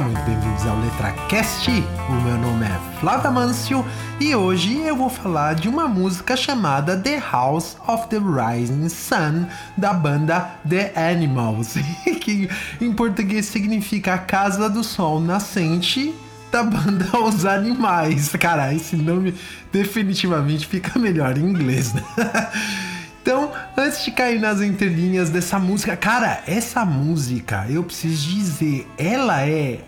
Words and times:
Muito 0.00 0.22
bem-vindos 0.22 0.66
ao 0.66 0.78
Letra 0.78 1.12
Cast. 1.28 1.70
O 2.08 2.12
meu 2.22 2.38
nome 2.38 2.64
é 2.64 3.00
Flávio 3.00 3.28
Amâncio 3.28 3.84
e 4.18 4.34
hoje 4.34 4.78
eu 4.80 4.96
vou 4.96 5.10
falar 5.10 5.54
de 5.54 5.68
uma 5.68 5.86
música 5.86 6.36
chamada 6.36 6.96
The 6.96 7.22
House 7.30 7.76
of 7.86 8.08
the 8.08 8.16
Rising 8.16 8.88
Sun 8.88 9.46
da 9.76 9.92
banda 9.92 10.52
The 10.66 10.92
Animals, 10.96 11.74
que 12.20 12.48
em 12.80 12.92
português 12.92 13.46
significa 13.46 14.14
a 14.14 14.18
Casa 14.18 14.70
do 14.70 14.82
Sol 14.82 15.20
Nascente 15.20 16.14
da 16.50 16.62
banda 16.62 17.06
Os 17.20 17.44
Animais. 17.44 18.30
Cara, 18.40 18.72
esse 18.72 18.96
nome 18.96 19.34
definitivamente 19.70 20.66
fica 20.66 20.98
melhor 20.98 21.36
em 21.36 21.42
inglês, 21.42 21.92
né? 21.92 22.02
Então, 23.22 23.52
antes 23.76 24.02
de 24.02 24.10
cair 24.12 24.40
nas 24.40 24.62
entrelinhas 24.62 25.28
dessa 25.28 25.58
música, 25.58 25.94
cara, 25.94 26.42
essa 26.46 26.86
música, 26.86 27.66
eu 27.68 27.84
preciso 27.84 28.26
dizer, 28.30 28.88
ela 28.96 29.46
é, 29.46 29.80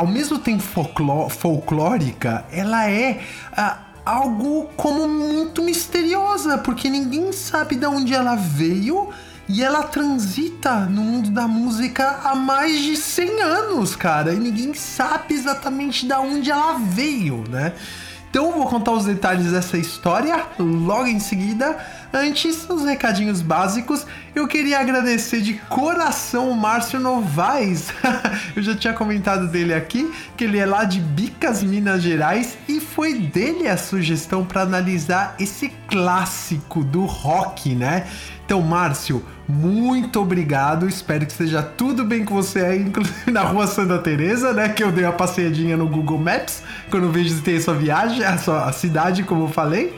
ao 0.00 0.06
mesmo 0.06 0.38
tempo 0.38 0.62
folcló- 0.62 1.28
folclórica, 1.28 2.46
ela 2.50 2.88
é 2.90 3.20
ah, 3.54 3.80
algo 4.02 4.64
como 4.74 5.06
muito 5.06 5.62
misteriosa, 5.62 6.56
porque 6.56 6.88
ninguém 6.88 7.32
sabe 7.32 7.76
de 7.76 7.84
onde 7.84 8.14
ela 8.14 8.34
veio 8.34 9.10
e 9.46 9.62
ela 9.62 9.82
transita 9.82 10.86
no 10.86 11.02
mundo 11.02 11.30
da 11.30 11.46
música 11.46 12.20
há 12.24 12.34
mais 12.34 12.80
de 12.80 12.96
100 12.96 13.42
anos, 13.42 13.94
cara, 13.94 14.32
e 14.32 14.38
ninguém 14.38 14.72
sabe 14.72 15.34
exatamente 15.34 16.06
de 16.06 16.14
onde 16.14 16.50
ela 16.50 16.78
veio, 16.78 17.44
né? 17.50 17.74
Então 18.30 18.46
eu 18.46 18.52
vou 18.52 18.66
contar 18.68 18.92
os 18.92 19.04
detalhes 19.04 19.52
dessa 19.52 19.76
história 19.76 20.46
logo 20.58 21.08
em 21.08 21.18
seguida. 21.20 21.76
Antes, 22.12 22.68
os 22.68 22.84
recadinhos 22.84 23.40
básicos. 23.40 24.04
Eu 24.34 24.48
queria 24.48 24.80
agradecer 24.80 25.40
de 25.40 25.54
coração 25.68 26.50
o 26.50 26.56
Márcio 26.56 26.98
Novaes. 26.98 27.92
eu 28.56 28.62
já 28.62 28.74
tinha 28.74 28.92
comentado 28.92 29.46
dele 29.46 29.72
aqui, 29.72 30.10
que 30.36 30.42
ele 30.42 30.58
é 30.58 30.66
lá 30.66 30.82
de 30.82 30.98
Bicas, 30.98 31.62
Minas 31.62 32.02
Gerais, 32.02 32.58
e 32.68 32.80
foi 32.80 33.14
dele 33.14 33.68
a 33.68 33.76
sugestão 33.76 34.44
para 34.44 34.62
analisar 34.62 35.36
esse 35.38 35.68
clássico 35.88 36.82
do 36.82 37.04
rock, 37.04 37.76
né? 37.76 38.06
Então, 38.44 38.60
Márcio, 38.60 39.24
muito 39.48 40.20
obrigado. 40.20 40.88
Espero 40.88 41.24
que 41.24 41.30
esteja 41.30 41.62
tudo 41.62 42.04
bem 42.04 42.24
com 42.24 42.34
você 42.34 42.58
aí, 42.60 42.82
inclusive 42.82 43.30
na 43.30 43.42
rua 43.42 43.68
Santa 43.68 43.98
Teresa, 43.98 44.52
né? 44.52 44.68
Que 44.68 44.82
eu 44.82 44.90
dei 44.90 45.04
uma 45.04 45.12
passeadinha 45.12 45.76
no 45.76 45.86
Google 45.86 46.18
Maps 46.18 46.60
quando 46.90 47.08
visitei 47.12 47.58
a 47.58 47.60
sua 47.60 47.74
viagem, 47.74 48.24
a 48.24 48.36
sua 48.36 48.72
cidade, 48.72 49.22
como 49.22 49.44
eu 49.44 49.48
falei. 49.48 49.96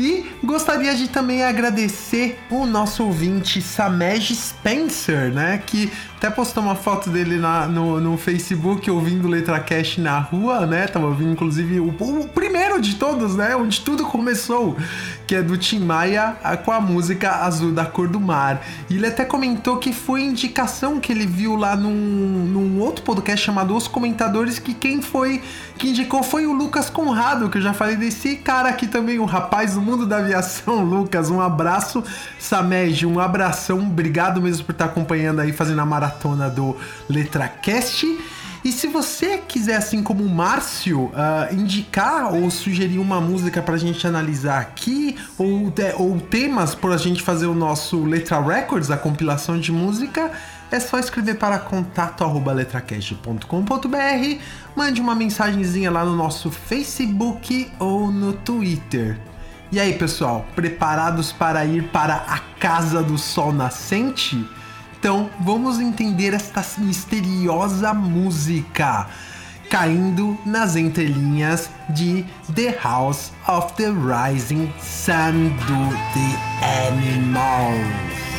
E 0.00 0.24
gostaria 0.42 0.94
de 0.94 1.08
também 1.10 1.44
agradecer 1.44 2.38
o 2.48 2.64
nosso 2.64 3.04
ouvinte 3.04 3.60
Samej 3.60 4.34
Spencer, 4.34 5.30
né? 5.30 5.62
Que 5.66 5.92
até 6.20 6.28
postou 6.28 6.62
uma 6.62 6.74
foto 6.74 7.08
dele 7.08 7.38
na- 7.38 7.66
no, 7.66 7.98
no 7.98 8.18
Facebook 8.18 8.90
ouvindo 8.90 9.26
Letra 9.26 9.58
Cash 9.58 9.96
na 9.96 10.18
rua, 10.18 10.66
né? 10.66 10.86
Tava 10.86 11.06
ouvindo 11.06 11.32
inclusive 11.32 11.80
o, 11.80 11.88
o 11.88 12.28
primeiro 12.28 12.78
de 12.78 12.96
todos, 12.96 13.34
né? 13.36 13.56
Onde 13.56 13.80
tudo 13.80 14.04
começou, 14.04 14.76
que 15.26 15.34
é 15.34 15.42
do 15.42 15.56
Tim 15.56 15.78
Maia 15.78 16.36
com 16.62 16.72
a 16.72 16.78
música 16.78 17.36
Azul 17.36 17.72
da 17.72 17.86
Cor 17.86 18.06
do 18.06 18.20
Mar. 18.20 18.60
E 18.90 18.96
ele 18.96 19.06
até 19.06 19.24
comentou 19.24 19.78
que 19.78 19.94
foi 19.94 20.20
indicação 20.20 21.00
que 21.00 21.10
ele 21.10 21.26
viu 21.26 21.56
lá 21.56 21.74
num, 21.74 21.90
num 21.90 22.80
outro 22.80 23.02
podcast 23.02 23.46
chamado 23.46 23.74
Os 23.74 23.88
Comentadores, 23.88 24.58
que 24.58 24.74
quem 24.74 25.00
foi 25.00 25.40
que 25.78 25.88
indicou 25.88 26.22
foi 26.22 26.44
o 26.46 26.52
Lucas 26.52 26.90
Conrado, 26.90 27.48
que 27.48 27.56
eu 27.56 27.62
já 27.62 27.72
falei 27.72 27.96
desse 27.96 28.36
cara 28.36 28.68
aqui 28.68 28.86
também, 28.86 29.18
o 29.18 29.24
rapaz 29.24 29.72
do 29.72 29.80
mundo 29.80 30.04
da 30.04 30.18
aviação, 30.18 30.84
Lucas. 30.84 31.30
Um 31.30 31.40
abraço, 31.40 32.04
Samej, 32.38 33.06
um 33.06 33.18
abração, 33.18 33.78
obrigado 33.78 34.42
mesmo 34.42 34.66
por 34.66 34.72
estar 34.72 34.84
acompanhando 34.84 35.40
aí, 35.40 35.50
fazendo 35.54 35.80
a 35.80 35.86
maratona 35.86 36.09
do 36.54 36.76
LetraCast. 37.08 38.06
E 38.62 38.70
se 38.70 38.88
você 38.88 39.38
quiser, 39.38 39.76
assim 39.76 40.02
como 40.02 40.22
o 40.22 40.28
Márcio, 40.28 41.10
ah, 41.14 41.48
indicar 41.50 42.34
ou 42.34 42.50
sugerir 42.50 42.98
uma 42.98 43.18
música 43.18 43.62
pra 43.62 43.78
gente 43.78 44.06
analisar 44.06 44.60
aqui, 44.60 45.16
ou, 45.38 45.72
ou 45.96 46.20
temas 46.20 46.74
pra 46.74 46.98
gente 46.98 47.22
fazer 47.22 47.46
o 47.46 47.54
nosso 47.54 48.04
Letra 48.04 48.38
Records, 48.38 48.90
a 48.90 48.98
compilação 48.98 49.58
de 49.58 49.72
música, 49.72 50.30
é 50.70 50.78
só 50.78 50.98
escrever 50.98 51.36
para 51.36 51.58
contato@letracast.com.br, 51.58 54.40
mande 54.76 55.00
uma 55.00 55.14
mensagenzinha 55.14 55.90
lá 55.90 56.04
no 56.04 56.14
nosso 56.14 56.50
Facebook 56.50 57.72
ou 57.78 58.12
no 58.12 58.34
Twitter. 58.34 59.18
E 59.72 59.80
aí, 59.80 59.94
pessoal, 59.94 60.44
preparados 60.54 61.32
para 61.32 61.64
ir 61.64 61.84
para 61.84 62.16
a 62.16 62.40
Casa 62.58 63.02
do 63.02 63.16
Sol 63.16 63.52
Nascente? 63.52 64.46
Então, 65.00 65.30
vamos 65.40 65.80
entender 65.80 66.34
esta 66.34 66.62
misteriosa 66.76 67.94
música 67.94 69.06
caindo 69.70 70.36
nas 70.44 70.76
entrelinhas 70.76 71.70
de 71.88 72.26
The 72.54 72.76
House 72.82 73.32
of 73.48 73.72
the 73.76 73.86
Rising 73.86 74.70
Sun 74.78 75.48
do 75.66 75.96
The 76.12 76.86
Animals. 76.86 78.29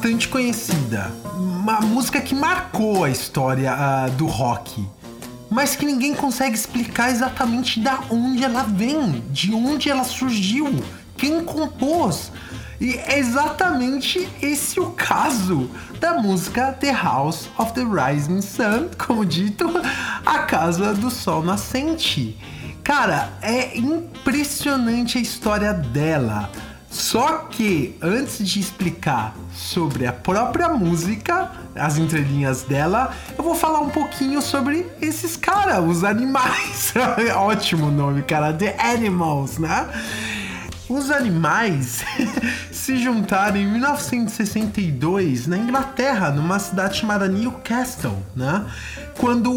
Bastante 0.00 0.28
conhecida, 0.28 1.12
uma 1.36 1.78
música 1.82 2.22
que 2.22 2.34
marcou 2.34 3.04
a 3.04 3.10
história 3.10 3.70
ah, 3.70 4.08
do 4.08 4.24
rock, 4.24 4.88
mas 5.50 5.76
que 5.76 5.84
ninguém 5.84 6.14
consegue 6.14 6.54
explicar 6.54 7.10
exatamente 7.10 7.78
da 7.78 8.00
onde 8.08 8.42
ela 8.42 8.62
vem, 8.62 9.22
de 9.28 9.52
onde 9.52 9.90
ela 9.90 10.02
surgiu, 10.02 10.82
quem 11.18 11.44
compôs. 11.44 12.32
E 12.80 12.94
é 12.94 13.18
exatamente 13.18 14.26
esse 14.40 14.80
o 14.80 14.92
caso 14.92 15.70
da 16.00 16.14
música 16.14 16.72
The 16.72 16.92
House 16.92 17.50
of 17.58 17.74
the 17.74 17.82
Rising 17.82 18.40
Sun, 18.40 18.88
como 19.06 19.26
dito, 19.26 19.66
a 20.24 20.38
Casa 20.38 20.94
do 20.94 21.10
Sol 21.10 21.42
Nascente. 21.42 22.38
Cara, 22.82 23.34
é 23.42 23.76
impressionante 23.76 25.18
a 25.18 25.20
história 25.20 25.74
dela. 25.74 26.50
Só 26.90 27.46
que 27.48 27.96
antes 28.02 28.44
de 28.46 28.58
explicar 28.58 29.34
sobre 29.54 30.08
a 30.08 30.12
própria 30.12 30.68
música, 30.70 31.52
as 31.76 31.96
entrelinhas 31.96 32.64
dela, 32.64 33.14
eu 33.38 33.44
vou 33.44 33.54
falar 33.54 33.78
um 33.78 33.90
pouquinho 33.90 34.42
sobre 34.42 34.84
esses 35.00 35.36
caras, 35.36 35.84
os 35.84 36.02
animais. 36.02 36.92
Ótimo 37.36 37.92
nome, 37.92 38.22
cara, 38.22 38.52
The 38.52 38.76
Animals, 38.80 39.58
né? 39.58 39.88
Os 40.88 41.12
animais 41.12 42.02
se 42.72 42.96
juntaram 42.98 43.56
em 43.56 43.70
1962 43.70 45.46
na 45.46 45.56
Inglaterra, 45.56 46.30
numa 46.30 46.58
cidade 46.58 46.98
chamada 46.98 47.28
Newcastle, 47.28 48.20
né? 48.34 48.66
Quando 49.20 49.52
o, 49.52 49.54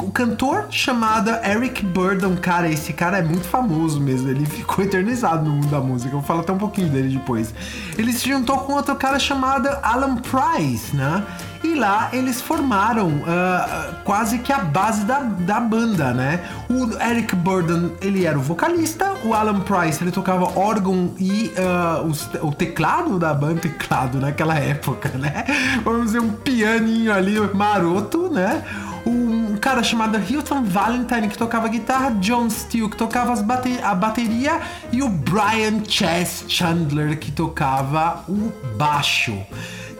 o, 0.00 0.06
o 0.06 0.10
cantor 0.10 0.66
chamado 0.68 1.30
Eric 1.44 1.86
Burdon, 1.86 2.36
cara, 2.36 2.68
esse 2.68 2.92
cara 2.92 3.18
é 3.18 3.22
muito 3.22 3.46
famoso 3.46 4.00
mesmo, 4.00 4.28
ele 4.28 4.44
ficou 4.44 4.82
eternizado 4.84 5.44
no 5.44 5.52
mundo 5.52 5.68
da 5.68 5.80
música, 5.80 6.08
eu 6.08 6.18
vou 6.18 6.22
falar 6.26 6.40
até 6.40 6.52
um 6.52 6.58
pouquinho 6.58 6.88
dele 6.88 7.16
depois. 7.16 7.54
Ele 7.96 8.12
se 8.12 8.28
juntou 8.28 8.58
com 8.58 8.72
outro 8.72 8.96
cara 8.96 9.20
chamado 9.20 9.68
Alan 9.84 10.16
Price, 10.16 10.96
né? 10.96 11.24
E 11.64 11.76
lá 11.76 12.08
eles 12.12 12.40
formaram 12.42 13.06
uh, 13.06 13.94
quase 14.02 14.38
que 14.40 14.52
a 14.52 14.58
base 14.58 15.04
da, 15.04 15.20
da 15.20 15.60
banda, 15.60 16.12
né? 16.12 16.40
O 16.68 17.00
Eric 17.00 17.36
Burden, 17.36 17.92
ele 18.00 18.26
era 18.26 18.36
o 18.36 18.42
vocalista, 18.42 19.12
o 19.24 19.32
Alan 19.32 19.60
Price, 19.60 20.02
ele 20.02 20.10
tocava 20.10 20.58
órgão 20.58 21.12
e 21.20 21.52
uh, 21.56 22.04
os- 22.04 22.28
o, 22.42 22.50
teclado 22.50 23.16
da 23.16 23.32
banda, 23.32 23.60
teclado 23.60 24.18
naquela 24.18 24.58
época, 24.58 25.10
né? 25.10 25.44
Vamos 25.84 26.06
dizer, 26.06 26.20
um 26.20 26.32
pianinho 26.32 27.12
ali 27.14 27.38
maroto, 27.54 28.28
né? 28.28 28.64
Um 29.04 29.56
cara 29.56 29.82
chamado 29.82 30.16
Hilton 30.18 30.64
Valentine 30.64 31.28
que 31.28 31.36
tocava 31.36 31.68
guitarra, 31.68 32.10
John 32.20 32.48
Steele 32.48 32.88
que 32.88 32.96
tocava 32.96 33.34
bate- 33.42 33.80
a 33.82 33.94
bateria 33.94 34.60
e 34.92 35.02
o 35.02 35.08
Brian 35.08 35.82
Chess 35.86 36.44
Chandler 36.48 37.18
que 37.18 37.32
tocava 37.32 38.24
o 38.28 38.52
baixo. 38.76 39.36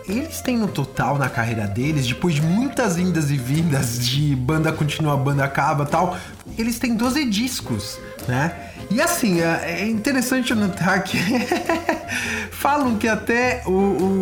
Eles 0.08 0.40
têm 0.40 0.56
no 0.58 0.66
total 0.66 1.16
na 1.16 1.28
carreira 1.28 1.66
deles, 1.66 2.06
depois 2.06 2.34
de 2.34 2.42
muitas 2.42 2.98
indas 2.98 3.30
e 3.30 3.36
vindas 3.36 4.04
de 4.04 4.34
banda 4.34 4.72
continua, 4.72 5.16
banda 5.16 5.44
acaba 5.44 5.86
tal, 5.86 6.16
eles 6.58 6.78
têm 6.80 6.96
12 6.96 7.24
discos, 7.30 7.98
né? 8.26 8.71
E 8.94 9.00
assim, 9.00 9.40
é 9.40 9.80
é 9.82 9.88
interessante 9.88 10.54
notar 10.54 11.02
que 11.02 11.16
falam 12.50 12.96
que 12.96 13.08
até 13.08 13.62
o, 13.66 13.70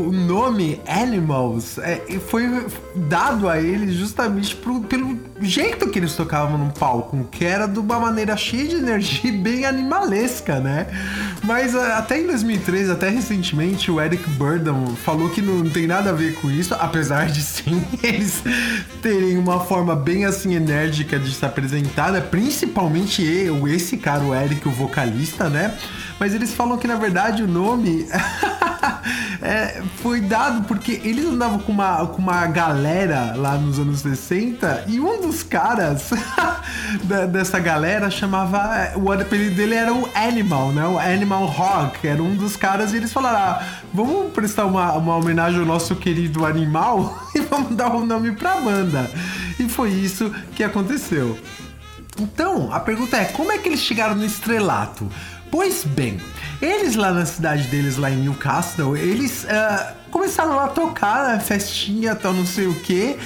o 0.08 0.12
nome 0.12 0.80
Animals 0.86 1.78
é, 1.78 1.96
foi 2.28 2.66
dado 2.94 3.48
a 3.48 3.60
eles 3.60 3.94
justamente 3.94 4.54
pro- 4.56 4.80
pelo 4.82 5.16
jeito 5.40 5.88
que 5.88 5.98
eles 5.98 6.14
tocavam 6.14 6.58
no 6.58 6.72
palco, 6.72 7.24
que 7.30 7.44
era 7.44 7.66
de 7.66 7.78
uma 7.78 7.98
maneira 7.98 8.36
cheia 8.36 8.66
de 8.66 8.76
energia 8.76 9.30
e 9.30 9.36
bem 9.36 9.64
animalesca, 9.64 10.60
né? 10.60 10.86
Mas 11.42 11.74
ah, 11.74 11.98
até 11.98 12.20
em 12.20 12.26
2003, 12.26 12.90
até 12.90 13.08
recentemente, 13.08 13.90
o 13.90 14.00
Eric 14.00 14.28
Burdon 14.30 14.94
falou 14.96 15.30
que 15.30 15.40
não 15.40 15.68
tem 15.68 15.86
nada 15.86 16.10
a 16.10 16.12
ver 16.12 16.34
com 16.34 16.50
isso, 16.50 16.74
apesar 16.74 17.26
de 17.26 17.42
sim 17.42 17.82
eles 18.02 18.42
terem 19.02 19.38
uma 19.38 19.60
forma 19.60 19.96
bem 19.96 20.24
assim 20.24 20.54
enérgica 20.54 21.18
de 21.18 21.32
se 21.32 21.44
apresentar, 21.44 22.12
né? 22.12 22.20
principalmente 22.20 23.22
eu, 23.22 23.66
esse 23.66 23.96
cara, 23.96 24.22
o 24.22 24.34
Eric, 24.34 24.66
o 24.68 24.70
vocalista, 24.70 25.48
né? 25.48 25.74
Mas 26.18 26.34
eles 26.34 26.52
falam 26.52 26.76
que 26.76 26.86
na 26.86 26.96
verdade 26.96 27.42
o 27.42 27.48
nome 27.48 28.06
é, 29.42 29.82
foi 30.02 30.20
dado 30.20 30.62
porque 30.66 31.00
eles 31.04 31.24
andavam 31.26 31.58
com 31.58 31.72
uma, 31.72 32.06
com 32.06 32.18
uma 32.20 32.46
galera 32.46 33.34
lá 33.36 33.56
nos 33.56 33.78
anos 33.78 34.00
60 34.00 34.84
e 34.88 35.00
um 35.00 35.20
dos 35.20 35.42
caras 35.42 36.10
da- 37.04 37.26
dessa 37.26 37.58
galera 37.58 38.10
chamava. 38.10 38.92
O 38.96 39.10
apelido 39.12 39.54
dele 39.56 39.74
era 39.74 39.92
o 39.92 40.08
Animal, 40.14 40.72
né? 40.72 40.86
O 40.86 40.98
Animal 40.98 41.46
Rock. 41.46 42.06
Era 42.06 42.22
um 42.22 42.34
dos 42.36 42.56
caras 42.56 42.92
e 42.92 42.96
eles 42.96 43.12
falaram: 43.12 43.38
ah, 43.38 43.62
vamos 43.92 44.32
prestar 44.32 44.64
uma, 44.66 44.92
uma 44.92 45.16
homenagem 45.16 45.60
ao 45.60 45.66
nosso 45.66 45.94
querido 45.96 46.44
animal 46.46 47.18
e 47.34 47.40
vamos 47.40 47.74
dar 47.76 47.94
o 47.94 48.04
nome 48.04 48.32
pra 48.32 48.60
banda. 48.60 49.10
E 49.58 49.68
foi 49.68 49.90
isso 49.90 50.32
que 50.54 50.64
aconteceu. 50.64 51.38
Então, 52.18 52.72
a 52.72 52.80
pergunta 52.80 53.16
é: 53.16 53.24
como 53.26 53.52
é 53.52 53.58
que 53.58 53.68
eles 53.68 53.80
chegaram 53.80 54.14
no 54.14 54.24
estrelato? 54.24 55.08
Pois 55.50 55.84
bem, 55.84 56.20
eles 56.62 56.94
lá 56.94 57.10
na 57.12 57.26
cidade 57.26 57.64
deles, 57.68 57.96
lá 57.96 58.10
em 58.10 58.16
Newcastle, 58.18 58.96
eles 58.96 59.44
ah, 59.48 59.94
começaram 60.10 60.58
a 60.60 60.68
tocar, 60.68 61.28
né, 61.28 61.40
festinha, 61.40 62.14
tal, 62.14 62.32
não 62.32 62.46
sei 62.46 62.68
o 62.68 62.74
que, 62.74 63.16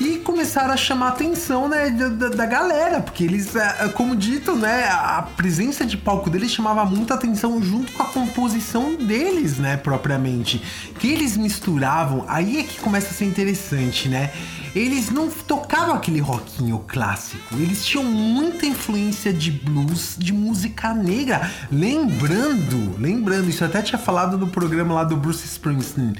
e 0.00 0.18
começaram 0.18 0.72
a 0.72 0.76
chamar 0.76 1.06
a 1.06 1.08
atenção, 1.10 1.68
né, 1.68 1.90
da, 1.90 2.28
da- 2.28 2.46
galera, 2.46 3.00
porque 3.00 3.24
eles, 3.24 3.56
ah, 3.56 3.90
como 3.94 4.14
dito, 4.14 4.54
né, 4.54 4.84
a 4.88 5.22
presença 5.36 5.84
de 5.84 5.96
palco 5.96 6.30
deles 6.30 6.52
chamava 6.52 6.84
muita 6.84 7.14
atenção 7.14 7.60
junto 7.60 7.90
com 7.92 8.02
a 8.04 8.06
composição 8.06 8.94
deles, 8.94 9.58
né, 9.58 9.76
propriamente, 9.76 10.62
que 11.00 11.08
eles 11.10 11.36
misturavam, 11.36 12.24
aí 12.28 12.60
é 12.60 12.62
que 12.62 12.78
começa 12.80 13.08
a 13.08 13.12
ser 13.12 13.24
interessante, 13.24 14.08
né, 14.08 14.30
eles 14.74 15.10
não 15.10 15.28
tocavam 15.28 15.94
aquele 15.94 16.20
rockinho 16.20 16.84
clássico, 16.86 17.54
eles 17.56 17.84
tinham 17.84 18.04
muita 18.04 18.66
influência 18.66 19.32
de 19.32 19.50
blues, 19.50 20.16
de 20.18 20.32
música 20.32 20.94
negra. 20.94 21.50
Lembrando, 21.70 22.98
lembrando, 22.98 23.48
isso 23.48 23.62
eu 23.62 23.68
até 23.68 23.82
tinha 23.82 23.98
falado 23.98 24.38
no 24.38 24.48
programa 24.48 24.94
lá 24.94 25.04
do 25.04 25.16
Bruce 25.16 25.44
Springsteen. 25.46 26.14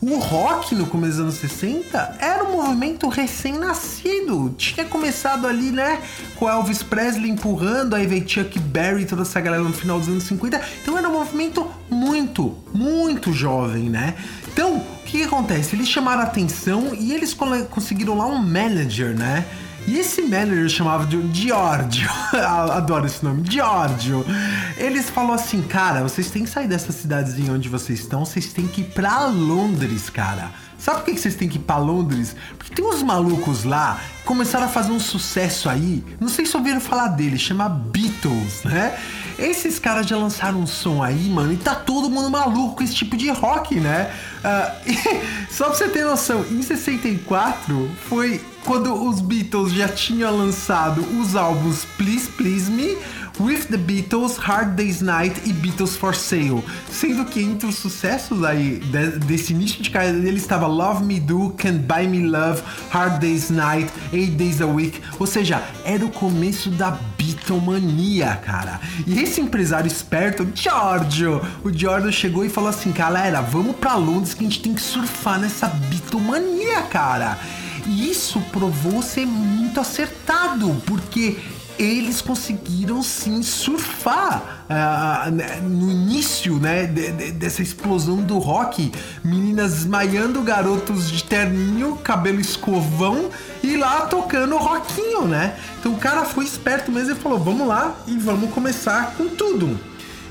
O 0.00 0.18
rock 0.18 0.74
no 0.74 0.86
começo 0.86 1.12
dos 1.12 1.20
anos 1.20 1.34
60 1.36 2.16
era 2.18 2.44
um 2.44 2.52
movimento 2.52 3.08
recém-nascido. 3.08 4.54
Tinha 4.58 4.84
começado 4.84 5.46
ali, 5.46 5.70
né, 5.70 6.02
com 6.36 6.48
Elvis 6.48 6.82
Presley 6.82 7.30
empurrando, 7.30 7.94
aí 7.94 8.06
veio 8.06 8.28
Chuck 8.28 8.58
Berry 8.58 9.06
toda 9.06 9.22
essa 9.22 9.40
galera 9.40 9.62
no 9.62 9.72
final 9.72 9.98
dos 9.98 10.08
anos 10.08 10.24
50. 10.24 10.60
Então 10.82 10.98
era 10.98 11.08
um 11.08 11.12
movimento 11.12 11.66
muito, 11.90 12.56
muito 12.72 13.32
jovem, 13.32 13.88
né? 13.88 14.14
Então, 14.52 14.76
o 14.76 15.02
que, 15.04 15.18
que 15.18 15.24
acontece? 15.24 15.74
Eles 15.74 15.88
chamaram 15.88 16.20
a 16.20 16.24
atenção 16.24 16.94
e 16.98 17.12
eles 17.12 17.36
conseguiram 17.70 18.16
lá 18.16 18.26
um 18.26 18.38
manager, 18.38 19.16
né? 19.16 19.44
E 19.86 19.98
esse 19.98 20.22
manager 20.22 20.68
chamava 20.68 21.04
de 21.04 21.20
Giorgio, 21.32 22.08
adoro 22.72 23.04
esse 23.04 23.22
nome, 23.22 23.42
Giorgio. 23.48 24.24
Eles 24.78 25.10
falaram 25.10 25.34
assim, 25.34 25.60
cara, 25.60 26.02
vocês 26.02 26.30
têm 26.30 26.44
que 26.44 26.50
sair 26.50 26.66
dessa 26.66 26.90
cidadezinha 26.90 27.52
onde 27.52 27.68
vocês 27.68 28.00
estão, 28.00 28.24
vocês 28.24 28.52
têm 28.52 28.66
que 28.66 28.80
ir 28.80 28.84
pra 28.84 29.26
Londres, 29.26 30.08
cara. 30.08 30.50
Sabe 30.78 30.98
por 30.98 31.06
que 31.06 31.18
vocês 31.18 31.34
têm 31.34 31.48
que 31.48 31.56
ir 31.56 31.62
pra 31.62 31.76
Londres? 31.76 32.34
Porque 32.56 32.74
tem 32.74 32.84
uns 32.84 33.02
malucos 33.02 33.64
lá 33.64 34.00
que 34.18 34.24
começaram 34.24 34.66
a 34.66 34.68
fazer 34.68 34.92
um 34.92 35.00
sucesso 35.00 35.68
aí. 35.68 36.02
Não 36.18 36.28
sei 36.28 36.46
se 36.46 36.56
ouviram 36.56 36.80
falar 36.80 37.08
deles, 37.08 37.40
chama 37.40 37.68
Beatles, 37.68 38.62
né? 38.64 38.98
Esses 39.38 39.78
caras 39.78 40.06
já 40.06 40.16
lançaram 40.16 40.60
um 40.60 40.66
som 40.66 41.02
aí, 41.02 41.28
mano, 41.28 41.52
e 41.52 41.56
tá 41.56 41.74
todo 41.74 42.08
mundo 42.10 42.30
maluco 42.30 42.76
com 42.76 42.82
esse 42.82 42.94
tipo 42.94 43.16
de 43.16 43.30
rock, 43.30 43.78
né? 43.80 44.10
Ah, 44.42 44.74
e 44.86 44.94
só 45.52 45.66
pra 45.66 45.74
você 45.74 45.88
ter 45.88 46.04
noção, 46.04 46.44
em 46.50 46.62
64 46.62 47.90
foi 48.08 48.40
quando 48.64 48.94
os 48.94 49.20
Beatles 49.20 49.72
já 49.72 49.88
tinham 49.88 50.36
lançado 50.36 51.02
os 51.20 51.36
álbuns 51.36 51.84
Please 51.96 52.28
Please 52.28 52.70
Me, 52.70 52.96
With 53.40 53.66
the 53.68 53.76
Beatles, 53.76 54.36
Hard 54.36 54.76
Day's 54.76 55.00
Night 55.00 55.40
e 55.44 55.52
Beatles 55.52 55.96
for 55.96 56.14
Sale. 56.14 56.62
Sendo 56.88 57.24
que 57.24 57.40
entre 57.42 57.66
os 57.66 57.74
sucessos 57.76 58.44
aí 58.44 58.78
de- 58.78 59.18
desse 59.26 59.52
início 59.52 59.82
de 59.82 59.90
carreira 59.90 60.20
dele 60.20 60.36
estava 60.36 60.66
Love 60.68 61.04
Me 61.04 61.18
Do, 61.18 61.50
Can't 61.58 61.80
Buy 61.80 62.06
Me 62.06 62.24
Love, 62.28 62.62
Hard 62.90 63.20
Day's 63.20 63.50
Night, 63.50 63.92
Eight 64.12 64.32
Days 64.36 64.60
a 64.60 64.66
Week. 64.66 65.00
Ou 65.18 65.26
seja, 65.26 65.60
era 65.84 66.04
o 66.06 66.10
começo 66.10 66.70
da 66.70 66.96
Beatlemania, 67.18 68.36
cara. 68.44 68.80
E 69.06 69.20
esse 69.20 69.40
empresário 69.40 69.88
esperto, 69.88 70.46
Giorgio, 70.54 71.40
o 71.64 71.72
Giorgio 71.72 72.12
chegou 72.12 72.44
e 72.44 72.48
falou 72.48 72.70
assim, 72.70 72.92
galera, 72.92 73.40
vamos 73.40 73.74
pra 73.76 73.96
Londres 73.96 74.32
que 74.34 74.44
a 74.44 74.48
gente 74.48 74.60
tem 74.62 74.74
que 74.74 74.80
surfar 74.82 75.40
nessa 75.40 75.66
Beatlemania, 75.66 76.82
cara. 76.82 77.38
E 77.86 78.10
isso 78.10 78.40
provou 78.52 79.02
ser 79.02 79.26
muito 79.26 79.78
acertado, 79.78 80.74
porque 80.86 81.36
eles 81.78 82.20
conseguiram 82.20 83.02
sim 83.02 83.42
surfar 83.42 84.64
ah, 84.68 85.28
né, 85.32 85.60
no 85.62 85.90
início 85.90 86.56
né, 86.58 86.86
de- 86.86 87.12
de- 87.12 87.32
dessa 87.32 87.62
explosão 87.62 88.16
do 88.22 88.38
rock. 88.38 88.92
Meninas 89.24 89.72
desmaiando, 89.74 90.40
garotos 90.42 91.10
de 91.10 91.22
terninho, 91.24 91.96
cabelo 91.96 92.40
escovão 92.40 93.28
e 93.62 93.76
lá 93.76 94.02
tocando 94.02 94.56
rockinho, 94.56 95.26
né? 95.26 95.56
Então 95.80 95.92
o 95.92 95.96
cara 95.98 96.24
foi 96.24 96.44
esperto 96.44 96.90
mesmo 96.92 97.12
e 97.12 97.16
falou: 97.16 97.38
vamos 97.38 97.66
lá 97.66 97.94
e 98.06 98.16
vamos 98.18 98.50
começar 98.50 99.14
com 99.16 99.28
tudo. 99.28 99.78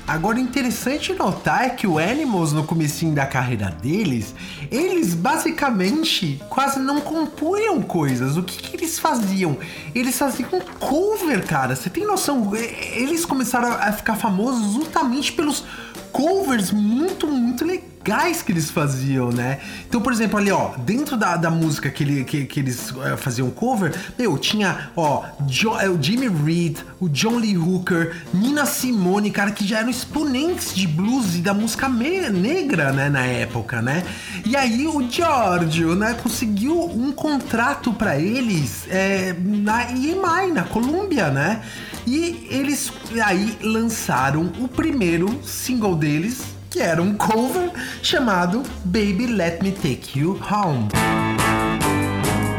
Agora, 0.06 0.38
interessante 0.38 1.14
notar 1.14 1.64
é 1.64 1.70
que 1.70 1.86
o 1.86 1.98
Animals, 1.98 2.52
no 2.52 2.64
comecinho 2.64 3.14
da 3.14 3.24
carreira 3.24 3.70
deles, 3.70 4.34
eles 4.70 5.14
basicamente 5.14 6.42
quase 6.50 6.78
não 6.78 7.00
compunham 7.00 7.80
coisas. 7.80 8.36
O 8.36 8.42
que, 8.42 8.58
que 8.58 8.76
eles 8.76 8.98
faziam? 8.98 9.56
Eles 9.94 10.18
faziam 10.18 10.60
cover, 10.78 11.46
cara. 11.46 11.74
Você 11.74 11.88
tem 11.88 12.06
noção? 12.06 12.54
Eles 12.54 13.24
começaram 13.24 13.68
a 13.68 13.92
ficar 13.92 14.16
famosos 14.16 14.74
justamente 14.74 15.32
pelos 15.32 15.64
covers 16.12 16.70
muito, 16.70 17.26
muito 17.26 17.64
legais 17.64 17.93
legais 18.04 18.42
que 18.42 18.52
eles 18.52 18.70
faziam, 18.70 19.30
né? 19.30 19.58
Então, 19.88 20.00
por 20.00 20.12
exemplo, 20.12 20.38
ali, 20.38 20.50
ó, 20.50 20.72
dentro 20.78 21.16
da, 21.16 21.36
da 21.36 21.50
música 21.50 21.88
que, 21.90 22.04
ele, 22.04 22.24
que, 22.24 22.44
que 22.44 22.60
eles 22.60 22.92
eh, 23.02 23.16
faziam 23.16 23.50
cover, 23.50 23.94
meu, 24.18 24.36
tinha, 24.36 24.90
ó, 24.94 25.24
Jo- 25.48 25.78
eh, 25.80 25.88
o 25.88 26.00
Jimmy 26.00 26.28
Reed, 26.28 26.78
o 27.00 27.08
John 27.08 27.36
Lee 27.38 27.56
Hooker, 27.56 28.14
Nina 28.32 28.66
Simone, 28.66 29.30
cara, 29.30 29.50
que 29.50 29.66
já 29.66 29.78
eram 29.78 29.88
exponentes 29.88 30.74
de 30.74 30.86
blues 30.86 31.34
e 31.34 31.38
da 31.38 31.54
música 31.54 31.88
negra, 31.88 32.92
né, 32.92 33.08
na 33.08 33.24
época, 33.24 33.80
né? 33.80 34.02
E 34.44 34.54
aí 34.54 34.86
o 34.86 35.08
Giorgio, 35.10 35.94
né, 35.94 36.14
conseguiu 36.22 36.78
um 36.84 37.10
contrato 37.10 37.92
pra 37.94 38.18
eles 38.18 38.84
é, 38.90 39.34
na 39.42 39.90
EMI, 39.90 40.52
na 40.52 40.64
Colômbia, 40.64 41.30
né? 41.30 41.62
E 42.06 42.46
eles 42.50 42.92
aí 43.24 43.56
lançaram 43.62 44.52
o 44.58 44.68
primeiro 44.68 45.40
single 45.42 45.96
deles, 45.96 46.42
que 46.74 46.82
era 46.82 47.00
um 47.00 47.14
cover 47.14 47.70
chamado 48.02 48.64
Baby 48.84 49.28
Let 49.28 49.62
Me 49.62 49.70
Take 49.70 50.18
You 50.18 50.36
Home. 50.50 50.88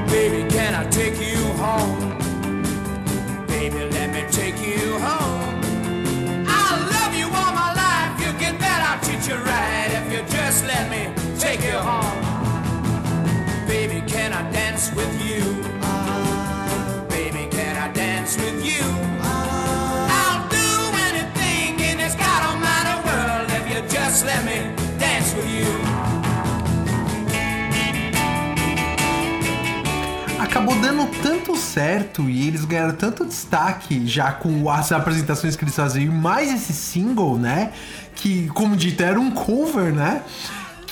Baby, 0.10 0.48
can 0.48 0.74
I 0.74 0.86
take 0.90 1.20
you 1.20 1.44
home? 1.60 2.16
Baby, 3.46 3.90
let 3.92 4.14
me 4.14 4.24
take 4.32 4.56
you 4.66 4.98
home. 5.00 5.60
I 6.48 6.80
love 6.94 7.14
you 7.14 7.26
all 7.26 7.52
my 7.52 7.74
life. 7.76 8.26
You 8.26 8.32
get 8.40 8.58
that, 8.62 8.80
I'll 8.88 9.04
treat 9.04 9.28
you 9.28 9.36
right. 9.36 9.92
If 9.92 10.10
you 10.14 10.24
just 10.34 10.66
let 10.66 10.90
me 10.90 11.14
take 11.38 11.62
you 11.62 11.78
home. 11.78 12.22
Baby, 13.68 14.02
can 14.08 14.32
I 14.32 14.50
dance 14.50 14.94
with 14.96 15.12
you? 15.22 15.44
Baby, 17.10 17.50
can 17.52 17.76
I 17.76 17.92
dance 17.92 18.38
with 18.38 18.64
you? 18.64 18.85
Just 24.16 24.26
let 24.26 24.46
me 24.46 24.74
dance 24.98 25.36
with 25.36 25.50
you. 25.50 25.66
acabou 30.40 30.76
dando 30.80 31.06
tanto 31.22 31.58
certo 31.58 32.30
e 32.30 32.48
eles 32.48 32.64
ganharam 32.64 32.96
tanto 32.96 33.26
destaque 33.26 34.08
já 34.08 34.32
com 34.32 34.70
as 34.70 34.94
apresentações 34.94 35.58
que 35.58 35.66
eles 35.66 35.76
faziam, 35.76 36.06
e 36.06 36.10
mais 36.10 36.50
esse 36.54 36.72
single, 36.72 37.38
né? 37.38 37.74
Que, 38.16 38.48
como 38.54 38.78
dito, 38.78 39.04
era 39.04 39.20
um 39.20 39.32
cover, 39.32 39.94
né? 39.94 40.22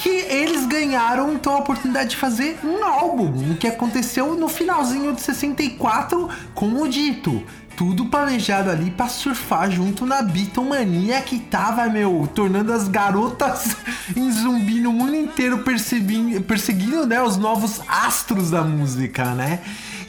Que 0.03 0.09
eles 0.09 0.65
ganharam 0.65 1.31
então 1.31 1.53
a 1.53 1.59
oportunidade 1.59 2.09
de 2.09 2.17
fazer 2.17 2.59
um 2.61 2.83
álbum, 2.83 3.53
o 3.53 3.55
que 3.55 3.65
aconteceu 3.65 4.35
no 4.35 4.49
finalzinho 4.49 5.13
de 5.13 5.21
64, 5.21 6.29
como 6.53 6.89
dito. 6.89 7.41
Tudo 7.77 8.07
planejado 8.07 8.69
ali 8.69 8.91
pra 8.91 9.07
surfar 9.07 9.71
junto 9.71 10.05
na 10.05 10.21
Beatlemania 10.21 11.21
que 11.21 11.39
tava, 11.39 11.85
meu, 11.87 12.29
tornando 12.35 12.73
as 12.73 12.89
garotas 12.89 13.77
em 14.13 14.29
zumbi 14.29 14.81
no 14.81 14.91
mundo 14.91 15.15
inteiro 15.15 15.59
perseguindo, 15.59 16.41
perseguindo, 16.41 17.07
né, 17.07 17.23
os 17.23 17.37
novos 17.37 17.79
astros 17.87 18.51
da 18.51 18.61
música, 18.61 19.33
né? 19.33 19.61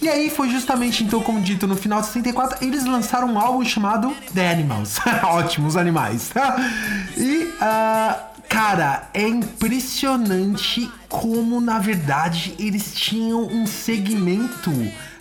E 0.02 0.08
aí 0.08 0.28
foi 0.28 0.50
justamente, 0.50 1.04
então, 1.04 1.22
como 1.22 1.40
dito, 1.40 1.68
no 1.68 1.76
final 1.76 2.00
de 2.00 2.08
64, 2.08 2.66
eles 2.66 2.84
lançaram 2.84 3.28
um 3.28 3.38
álbum 3.38 3.64
chamado 3.64 4.12
The 4.34 4.50
Animals. 4.50 4.98
Ótimos 5.22 5.76
animais. 5.76 6.32
e, 7.16 7.48
ah, 7.60 8.24
cara, 8.48 9.08
é 9.12 9.26
impressionante 9.26 10.90
como, 11.08 11.60
na 11.60 11.78
verdade, 11.78 12.54
eles 12.58 12.92
tinham 12.94 13.42
um 13.42 13.66
segmento 13.66 14.70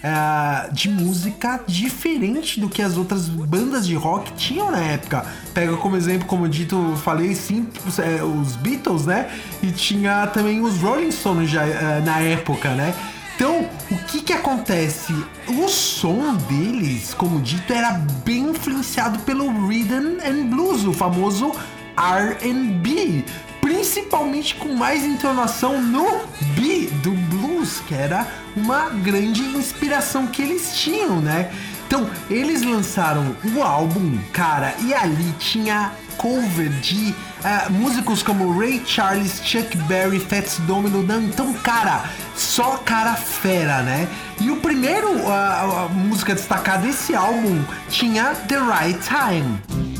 ah, 0.03 0.67
de 0.71 0.89
música 0.89 1.61
diferente 1.67 2.59
do 2.59 2.67
que 2.67 2.81
as 2.81 2.97
outras 2.97 3.29
bandas 3.29 3.87
de 3.87 3.95
rock 3.95 4.33
tinham 4.33 4.71
na 4.71 4.79
época. 4.79 5.25
Pega 5.53 5.77
como 5.77 5.95
exemplo, 5.95 6.27
como 6.27 6.49
dito, 6.49 6.75
eu 6.75 6.97
falei 6.97 7.33
sim, 7.35 7.67
os, 7.87 7.99
eh, 7.99 8.23
os 8.23 8.55
Beatles, 8.55 9.05
né? 9.05 9.29
E 9.61 9.71
tinha 9.71 10.27
também 10.27 10.61
os 10.61 10.77
Rolling 10.79 11.11
Stones 11.11 11.49
já 11.49 11.65
eh, 11.65 12.01
na 12.03 12.19
época, 12.19 12.69
né? 12.75 12.93
Então, 13.35 13.67
o 13.89 13.97
que 14.05 14.21
que 14.21 14.33
acontece? 14.33 15.13
O 15.47 15.67
som 15.67 16.35
deles, 16.35 17.13
como 17.13 17.41
dito, 17.41 17.73
era 17.73 17.93
bem 18.23 18.49
influenciado 18.49 19.19
pelo 19.19 19.67
rhythm 19.67 20.19
and 20.25 20.47
blues, 20.49 20.85
o 20.85 20.93
famoso 20.93 21.51
R&B, 21.97 23.23
principalmente 23.61 24.55
com 24.55 24.73
mais 24.73 25.03
entonação 25.03 25.81
no 25.81 26.21
B 26.55 26.89
do 27.01 27.11
blues, 27.11 27.81
que 27.87 27.93
era 27.93 28.27
uma 28.55 28.89
grande 28.89 29.41
inspiração 29.41 30.27
que 30.27 30.41
eles 30.41 30.75
tinham, 30.75 31.19
né? 31.19 31.51
Então, 31.87 32.09
eles 32.29 32.63
lançaram 32.63 33.35
o 33.55 33.61
álbum, 33.61 34.17
cara, 34.31 34.73
e 34.81 34.93
ali 34.93 35.31
tinha 35.37 35.91
cover 36.17 36.69
de 36.79 37.13
ah, 37.43 37.67
músicos 37.69 38.23
como 38.23 38.57
Ray 38.57 38.81
Charles, 38.85 39.41
Chuck 39.43 39.75
Berry, 39.79 40.19
Fats 40.19 40.57
Domino. 40.59 41.03
Então, 41.23 41.53
cara, 41.53 42.03
só 42.35 42.77
cara 42.77 43.15
fera, 43.15 43.81
né? 43.81 44.07
E 44.39 44.49
o 44.49 44.57
primeiro 44.57 45.09
ah, 45.27 45.85
a 45.85 45.89
música 45.89 46.33
destacada 46.33 46.87
desse 46.87 47.13
álbum 47.15 47.63
tinha 47.89 48.33
The 48.47 48.57
Right 48.57 48.99
Time. 48.99 49.92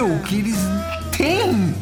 Perceptível 0.00 0.18
que 0.20 0.36
eles 0.36 0.56
têm 1.16 1.74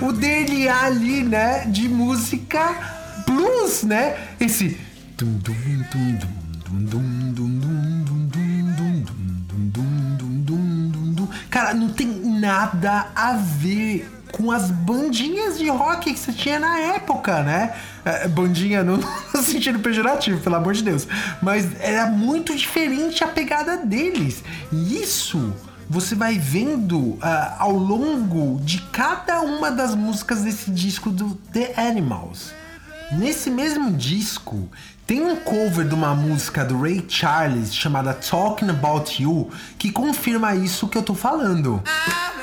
o 0.00 0.12
DNA 0.12 0.84
ali, 0.84 1.22
né, 1.22 1.66
de 1.66 1.88
música 1.88 2.96
blues, 3.26 3.82
né? 3.82 4.16
Esse. 4.40 4.78
Cara, 11.50 11.74
não 11.74 11.88
tem 11.88 12.06
nada 12.40 13.06
a 13.14 13.32
ver 13.34 14.08
com 14.32 14.50
as 14.52 14.70
bandinhas 14.70 15.58
de 15.58 15.68
rock 15.68 16.12
que 16.12 16.18
você 16.18 16.32
tinha 16.32 16.58
na 16.58 16.78
época, 16.78 17.42
né? 17.42 17.74
É, 18.04 18.28
bandinha 18.28 18.82
no 18.84 19.02
sentido 19.42 19.78
pejorativo, 19.80 20.40
pelo 20.40 20.56
amor 20.56 20.74
de 20.74 20.82
Deus. 20.82 21.06
Mas 21.42 21.68
era 21.80 22.06
muito 22.06 22.54
diferente 22.54 23.24
a 23.24 23.28
pegada 23.28 23.78
deles. 23.78 24.42
E 24.70 25.02
isso 25.02 25.54
você 25.88 26.14
vai 26.14 26.38
vendo 26.38 27.18
ah, 27.22 27.56
ao 27.58 27.72
longo 27.72 28.60
de 28.60 28.80
cada 28.92 29.40
uma 29.40 29.70
das 29.70 29.94
músicas 29.94 30.42
desse 30.42 30.70
disco 30.70 31.10
do 31.10 31.34
The 31.52 31.74
Animals. 31.76 32.52
Nesse 33.12 33.50
mesmo 33.50 33.90
disco, 33.92 34.68
tem 35.06 35.22
um 35.22 35.36
cover 35.36 35.88
de 35.88 35.94
uma 35.94 36.14
música 36.14 36.62
do 36.62 36.78
Ray 36.82 37.02
Charles 37.08 37.74
chamada 37.74 38.12
Talking 38.12 38.68
About 38.68 39.22
You 39.22 39.50
que 39.78 39.90
confirma 39.90 40.54
isso 40.54 40.88
que 40.88 40.98
eu 40.98 41.02
tô 41.02 41.14
falando. 41.14 41.76
Who 41.76 42.37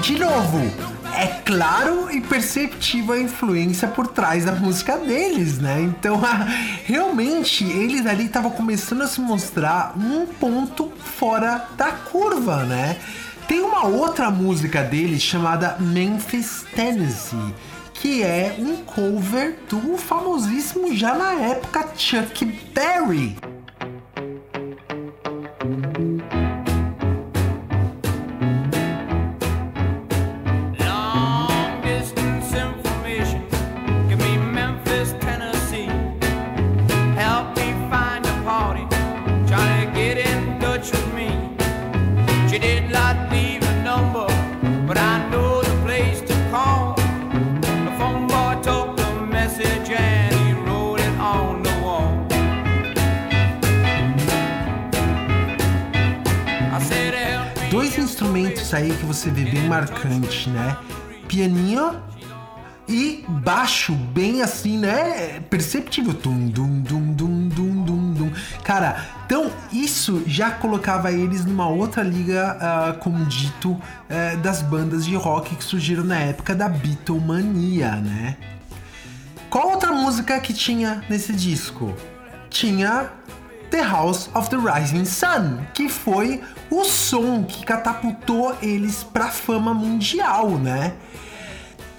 De 0.00 0.18
novo, 0.18 0.60
é 1.16 1.26
claro 1.44 2.10
e 2.12 2.20
perceptível 2.20 3.14
a 3.14 3.18
influência 3.18 3.88
por 3.88 4.06
trás 4.06 4.44
da 4.44 4.52
música 4.52 4.96
deles, 4.96 5.58
né? 5.58 5.80
Então, 5.80 6.20
realmente, 6.86 7.64
eles 7.64 8.06
ali 8.06 8.26
estavam 8.26 8.52
começando 8.52 9.02
a 9.02 9.08
se 9.08 9.20
mostrar 9.20 9.94
um 9.98 10.26
ponto 10.26 10.92
fora 11.18 11.66
da 11.76 11.90
curva, 11.90 12.62
né? 12.62 12.98
Tem 13.46 13.60
uma 13.60 13.86
outra 13.86 14.30
música 14.30 14.82
dele 14.82 15.20
chamada 15.20 15.76
Memphis, 15.78 16.64
Tennessee, 16.74 17.54
que 17.92 18.22
é 18.22 18.56
um 18.58 18.76
cover 18.84 19.58
do 19.68 19.96
famosíssimo 19.98 20.94
já 20.94 21.14
na 21.14 21.32
época 21.32 21.88
Chuck 21.96 22.44
Berry. 22.74 23.36
Aí 58.74 58.94
que 58.96 59.04
você 59.04 59.30
vê 59.30 59.44
bem 59.44 59.68
marcante, 59.68 60.50
né? 60.50 60.76
Pianinho 61.28 62.02
e 62.88 63.24
baixo, 63.28 63.94
bem 63.94 64.42
assim, 64.42 64.78
né? 64.78 65.40
Perceptível. 65.48 66.12
Tum, 66.14 66.48
dum, 66.48 66.80
dum, 66.80 67.12
dum, 67.12 67.48
dum, 67.48 67.84
dum, 67.84 68.12
dum. 68.12 68.32
Cara, 68.62 69.04
então 69.26 69.50
isso 69.72 70.22
já 70.26 70.50
colocava 70.50 71.10
eles 71.10 71.44
numa 71.44 71.68
outra 71.68 72.02
liga, 72.02 72.56
ah, 72.60 72.96
como 73.00 73.24
dito, 73.26 73.80
eh, 74.08 74.36
das 74.36 74.60
bandas 74.60 75.04
de 75.04 75.14
rock 75.16 75.56
que 75.56 75.64
surgiram 75.64 76.04
na 76.04 76.18
época 76.18 76.54
da 76.54 76.68
Beatlemania, 76.68 77.96
né? 77.96 78.36
Qual 79.48 79.70
outra 79.70 79.92
música 79.92 80.38
que 80.40 80.52
tinha 80.52 81.02
nesse 81.08 81.32
disco? 81.32 81.94
Tinha 82.50 83.10
The 83.74 83.82
House 83.82 84.30
of 84.34 84.48
the 84.50 84.56
Rising 84.56 85.04
Sun, 85.04 85.58
que 85.74 85.88
foi 85.88 86.40
o 86.70 86.84
som 86.84 87.42
que 87.42 87.66
catapultou 87.66 88.56
eles 88.62 89.02
pra 89.02 89.26
fama 89.26 89.74
mundial, 89.74 90.50
né? 90.50 90.94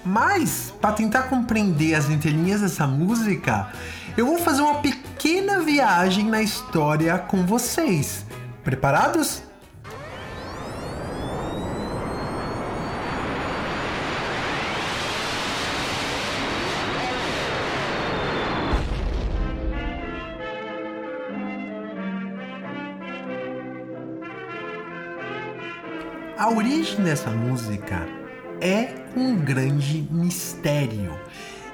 Mas, 0.02 0.72
para 0.80 0.94
tentar 0.94 1.24
compreender 1.24 1.94
as 1.94 2.08
entrelinhas 2.08 2.62
dessa 2.62 2.86
música, 2.86 3.68
eu 4.16 4.24
vou 4.24 4.38
fazer 4.38 4.62
uma 4.62 4.76
pequena 4.76 5.60
viagem 5.60 6.24
na 6.24 6.40
história 6.40 7.18
com 7.18 7.44
vocês. 7.44 8.24
Preparados? 8.64 9.42
Origem 26.56 27.04
dessa 27.04 27.30
música 27.30 28.08
é 28.62 28.94
um 29.14 29.36
grande 29.36 30.08
mistério. 30.10 31.12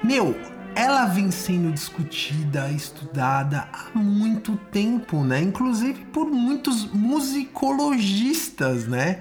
Meu, 0.02 0.36
ela 0.74 1.04
vem 1.04 1.30
sendo 1.30 1.70
discutida, 1.70 2.68
estudada 2.68 3.68
há 3.72 3.96
muito 3.96 4.56
tempo, 4.72 5.22
né? 5.22 5.40
Inclusive 5.40 6.04
por 6.06 6.26
muitos 6.28 6.84
musicologistas, 6.92 8.88
né? 8.88 9.20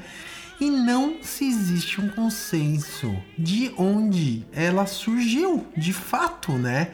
E 0.60 0.68
não 0.68 1.22
se 1.22 1.48
existe 1.48 2.01
um 2.01 2.10
consenso 2.10 3.15
de 3.38 3.72
onde 3.77 4.44
ela 4.51 4.88
surgiu, 4.88 5.68
de 5.77 5.94
fato, 5.94 6.53
né? 6.53 6.88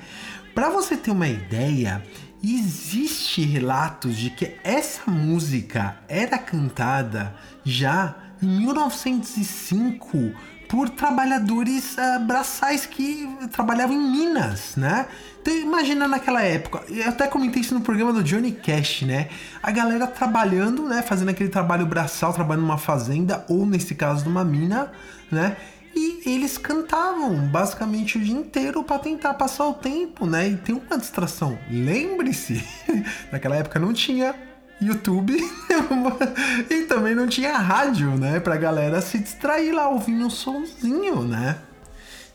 Para 0.53 0.69
você 0.69 0.97
ter 0.97 1.11
uma 1.11 1.29
ideia, 1.29 2.03
existe 2.43 3.43
relatos 3.43 4.17
de 4.17 4.29
que 4.29 4.57
essa 4.61 5.09
música 5.09 5.99
era 6.09 6.37
cantada 6.37 7.33
já 7.63 8.26
em 8.41 8.47
1905 8.47 10.33
por 10.67 10.89
trabalhadores 10.89 11.97
ah, 11.97 12.19
braçais 12.19 12.85
que 12.85 13.27
trabalhavam 13.51 13.95
em 13.95 14.11
Minas, 14.11 14.75
né? 14.75 15.07
Então 15.41 15.55
imagina 15.55 16.07
naquela 16.07 16.41
época, 16.41 16.83
eu 16.89 17.07
até 17.07 17.25
comentei 17.27 17.61
isso 17.61 17.73
no 17.73 17.81
programa 17.81 18.11
do 18.11 18.21
Johnny 18.21 18.51
Cash, 18.51 19.03
né? 19.03 19.29
A 19.63 19.71
galera 19.71 20.05
trabalhando, 20.07 20.83
né? 20.83 21.01
Fazendo 21.01 21.29
aquele 21.29 21.49
trabalho 21.49 21.85
braçal, 21.85 22.33
trabalhando 22.33 22.65
numa 22.65 22.77
fazenda 22.77 23.45
ou 23.47 23.65
nesse 23.65 23.95
caso 23.95 24.25
numa 24.25 24.43
mina, 24.43 24.91
né? 25.31 25.55
E 25.95 26.29
eles 26.29 26.57
cantavam 26.57 27.35
basicamente 27.47 28.17
o 28.17 28.21
dia 28.21 28.35
inteiro 28.35 28.83
para 28.83 28.99
tentar 28.99 29.33
passar 29.33 29.67
o 29.67 29.73
tempo, 29.73 30.25
né? 30.25 30.49
E 30.49 30.57
tem 30.57 30.75
uma 30.75 30.97
distração. 30.97 31.57
Lembre-se, 31.71 32.63
naquela 33.31 33.55
época 33.55 33.79
não 33.79 33.93
tinha 33.93 34.35
YouTube 34.79 35.37
também 36.97 37.13
não 37.13 37.27
tinha 37.27 37.55
rádio, 37.57 38.17
né? 38.17 38.39
Pra 38.39 38.57
galera 38.57 38.99
se 39.01 39.19
distrair 39.19 39.71
lá 39.71 39.87
ouvindo 39.87 40.25
um 40.25 40.29
sonzinho, 40.31 41.21
né? 41.21 41.57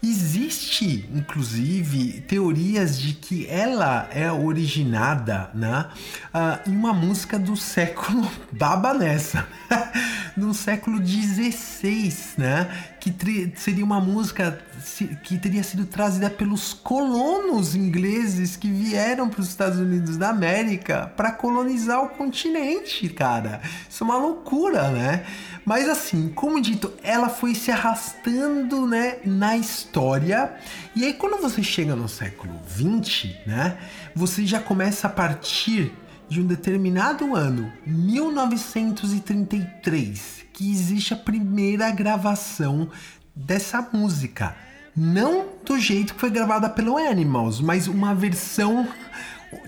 Existe, 0.01 1.09
inclusive, 1.12 2.20
teorias 2.22 2.96
de 2.98 3.12
que 3.12 3.46
ela 3.48 4.09
é 4.12 4.31
originada 4.31 5.51
né, 5.55 5.87
ah, 6.35 6.59
em 6.66 6.77
uma 6.77 6.92
música 6.92 7.38
do 7.38 7.57
século 7.57 8.29
Baba 8.51 8.94
nessa, 8.94 9.46
no 10.37 10.55
século 10.55 11.05
XVI, 11.05 12.12
né? 12.37 12.68
Que 13.02 13.52
seria 13.56 13.84
uma 13.84 14.00
música 14.00 14.60
que 15.24 15.36
teria 15.36 15.64
sido 15.64 15.86
trazida 15.86 16.30
pelos 16.30 16.72
colonos 16.72 17.74
ingleses 17.74 18.54
que 18.54 18.70
vieram 18.70 19.28
para 19.28 19.40
os 19.40 19.48
Estados 19.48 19.80
Unidos 19.80 20.16
da 20.16 20.28
América 20.28 21.12
para 21.16 21.32
colonizar 21.32 22.00
o 22.00 22.10
continente, 22.10 23.08
cara. 23.08 23.60
Isso 23.90 24.04
é 24.04 24.06
uma 24.06 24.16
loucura, 24.16 24.88
né? 24.90 25.26
Mas 25.64 25.88
assim, 25.88 26.28
como 26.28 26.60
dito, 26.60 26.92
ela 27.02 27.28
foi 27.28 27.56
se 27.56 27.72
arrastando, 27.72 28.86
né, 28.86 29.16
na 29.24 29.56
história. 29.56 30.54
E 30.94 31.04
aí 31.04 31.14
quando 31.14 31.42
você 31.42 31.60
chega 31.60 31.96
no 31.96 32.08
século 32.08 32.54
20, 32.68 33.40
né, 33.44 33.78
você 34.14 34.46
já 34.46 34.60
começa 34.60 35.08
a 35.08 35.10
partir 35.10 35.92
de 36.28 36.40
um 36.40 36.46
determinado 36.46 37.35
ano, 37.35 37.72
1933, 37.87 40.44
que 40.52 40.70
existe 40.70 41.14
a 41.14 41.16
primeira 41.16 41.90
gravação 41.90 42.88
dessa 43.35 43.80
música. 43.92 44.54
Não 44.96 45.46
do 45.64 45.78
jeito 45.78 46.14
que 46.14 46.20
foi 46.20 46.30
gravada 46.30 46.68
pelo 46.68 46.96
Animals, 46.96 47.61
mas 47.61 47.88
uma 47.88 48.14
versão 48.14 48.87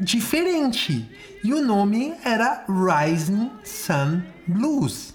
diferente. 0.00 1.08
E 1.42 1.52
o 1.52 1.62
nome 1.62 2.14
era 2.24 2.64
Rising 2.68 3.50
Sun 3.62 4.22
Blues. 4.46 5.14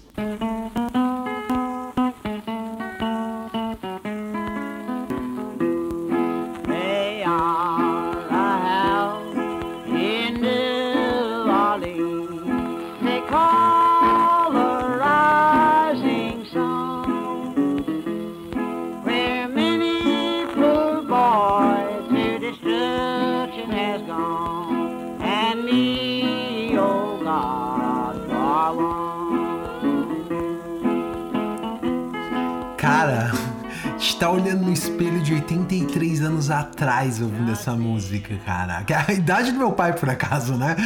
Tá 34.20 34.30
olhando 34.30 34.66
no 34.66 34.72
espelho 34.72 35.22
de 35.22 35.32
83 35.32 36.20
anos 36.20 36.50
atrás 36.50 37.22
ouvindo 37.22 37.52
essa 37.52 37.72
música, 37.72 38.36
cara. 38.44 38.84
Que 38.84 38.92
é 38.92 39.04
a 39.08 39.12
idade 39.14 39.50
do 39.50 39.56
meu 39.58 39.72
pai, 39.72 39.94
por 39.94 40.10
acaso, 40.10 40.58
né? 40.58 40.76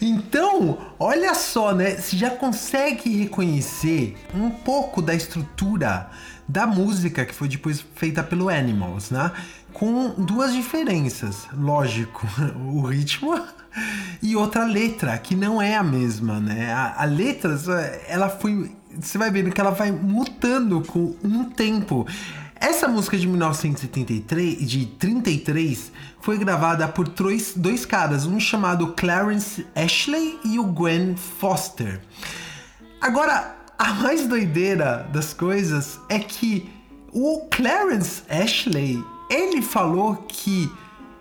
Então, 0.00 0.78
olha 0.96 1.34
só, 1.34 1.74
né? 1.74 1.96
Você 1.96 2.16
já 2.16 2.30
consegue 2.30 3.24
reconhecer 3.24 4.16
um 4.32 4.50
pouco 4.50 5.02
da 5.02 5.12
estrutura 5.12 6.08
da 6.48 6.64
música 6.64 7.24
que 7.24 7.34
foi 7.34 7.48
depois 7.48 7.84
feita 7.96 8.22
pelo 8.22 8.48
Animals, 8.48 9.10
né? 9.10 9.32
Com 9.72 10.10
duas 10.10 10.52
diferenças. 10.52 11.48
Lógico, 11.52 12.24
o 12.72 12.82
ritmo 12.82 13.34
e 14.22 14.36
outra 14.36 14.64
letra, 14.64 15.18
que 15.18 15.34
não 15.34 15.60
é 15.60 15.74
a 15.74 15.82
mesma, 15.82 16.38
né? 16.38 16.72
A, 16.72 17.02
a 17.02 17.04
letra, 17.04 17.58
ela 18.06 18.28
foi. 18.28 18.70
Você 18.96 19.18
vai 19.18 19.28
vendo 19.28 19.50
que 19.50 19.60
ela 19.60 19.72
vai 19.72 19.90
mutando 19.90 20.82
com 20.82 21.16
um 21.24 21.46
tempo. 21.46 22.06
Essa 22.58 22.88
música 22.88 23.18
de 23.18 23.26
1973, 23.26 24.68
de 24.68 24.86
33, 24.86 25.92
foi 26.20 26.38
gravada 26.38 26.88
por 26.88 27.08
dois, 27.08 27.52
dois 27.54 27.84
caras, 27.84 28.24
um 28.24 28.40
chamado 28.40 28.94
Clarence 28.94 29.66
Ashley 29.74 30.38
e 30.44 30.58
o 30.58 30.64
Gwen 30.64 31.16
Foster. 31.16 32.00
Agora, 33.00 33.56
a 33.78 33.92
mais 33.94 34.26
doideira 34.26 35.06
das 35.12 35.34
coisas 35.34 36.00
é 36.08 36.18
que 36.18 36.70
o 37.12 37.46
Clarence 37.50 38.22
Ashley, 38.28 39.04
ele 39.30 39.60
falou 39.60 40.16
que 40.28 40.70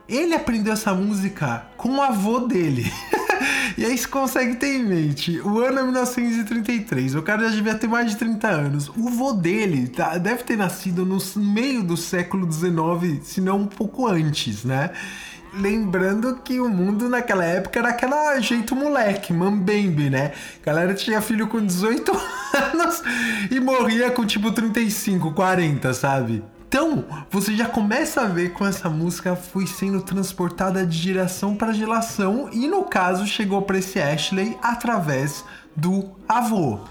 ele 0.08 0.34
aprendeu 0.36 0.74
essa 0.74 0.94
música 0.94 1.65
com 1.78 1.98
o 1.98 2.02
avô 2.02 2.41
dele. 2.41 2.91
e 3.78 3.86
aí 3.86 3.98
você 3.98 4.08
consegue 4.08 4.56
ter 4.56 4.76
em 4.76 4.84
mente, 4.84 5.39
o 5.41 5.60
ano 5.60 5.80
é 5.80 5.84
1933, 5.84 7.15
o 7.15 7.22
cara 7.22 7.50
já 7.50 7.56
devia 7.56 7.76
ter 7.76 7.88
mais 7.88 8.12
de 8.12 8.18
30 8.18 8.48
anos. 8.48 8.89
O 8.89 9.10
vô 9.10 9.34
dele 9.34 9.88
tá, 9.88 10.18
deve 10.18 10.44
ter 10.44 10.58
nascido 10.58 11.06
no 11.06 11.18
meio 11.38 11.84
do 11.84 11.98
século 11.98 12.46
19, 12.46 13.22
se 13.24 13.41
não 13.41 13.62
um 13.62 13.68
pouco 13.68 14.08
antes, 14.08 14.63
né? 14.63 14.91
Lembrando 15.58 16.41
que 16.44 16.60
o 16.60 16.68
mundo 16.68 17.08
naquela 17.08 17.46
época 17.46 17.80
era 17.80 17.89
aquela 17.89 18.38
jeito 18.41 18.76
moleque, 18.76 19.32
mambembe, 19.32 20.10
né? 20.10 20.34
A 20.62 20.65
galera 20.65 20.94
tinha 20.94 21.22
filho 21.22 21.48
com 21.48 21.65
18 21.65 22.12
anos 22.74 23.02
e 23.50 23.60
morria 23.62 24.12
com 24.12 24.26
tipo 24.26 24.52
35, 24.52 25.32
40, 25.32 25.94
sabe? 25.94 26.44
Então, 26.76 27.06
você 27.32 27.56
já 27.56 27.70
começa 27.70 28.20
a 28.20 28.26
ver 28.26 28.52
como 28.52 28.70
essa 28.70 28.90
música 28.90 29.34
foi 29.34 29.66
sendo 29.66 30.02
transportada 30.02 30.86
de 30.86 30.98
geração 30.98 31.56
para 31.56 31.72
geração 31.72 32.50
e 32.52 32.68
no 32.68 32.84
caso 32.84 33.26
chegou 33.26 33.62
para 33.62 33.78
esse 33.78 33.98
Ashley 33.98 34.58
através 34.62 35.46
do 35.74 36.12
avô. 36.28 36.82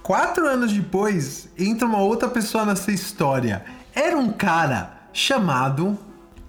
Quatro 0.00 0.46
anos 0.46 0.72
depois, 0.72 1.48
entra 1.58 1.88
uma 1.88 1.98
outra 1.98 2.28
pessoa 2.28 2.64
nessa 2.64 2.92
história. 2.92 3.64
Era 3.92 4.16
um 4.16 4.30
cara 4.30 5.08
chamado 5.12 5.98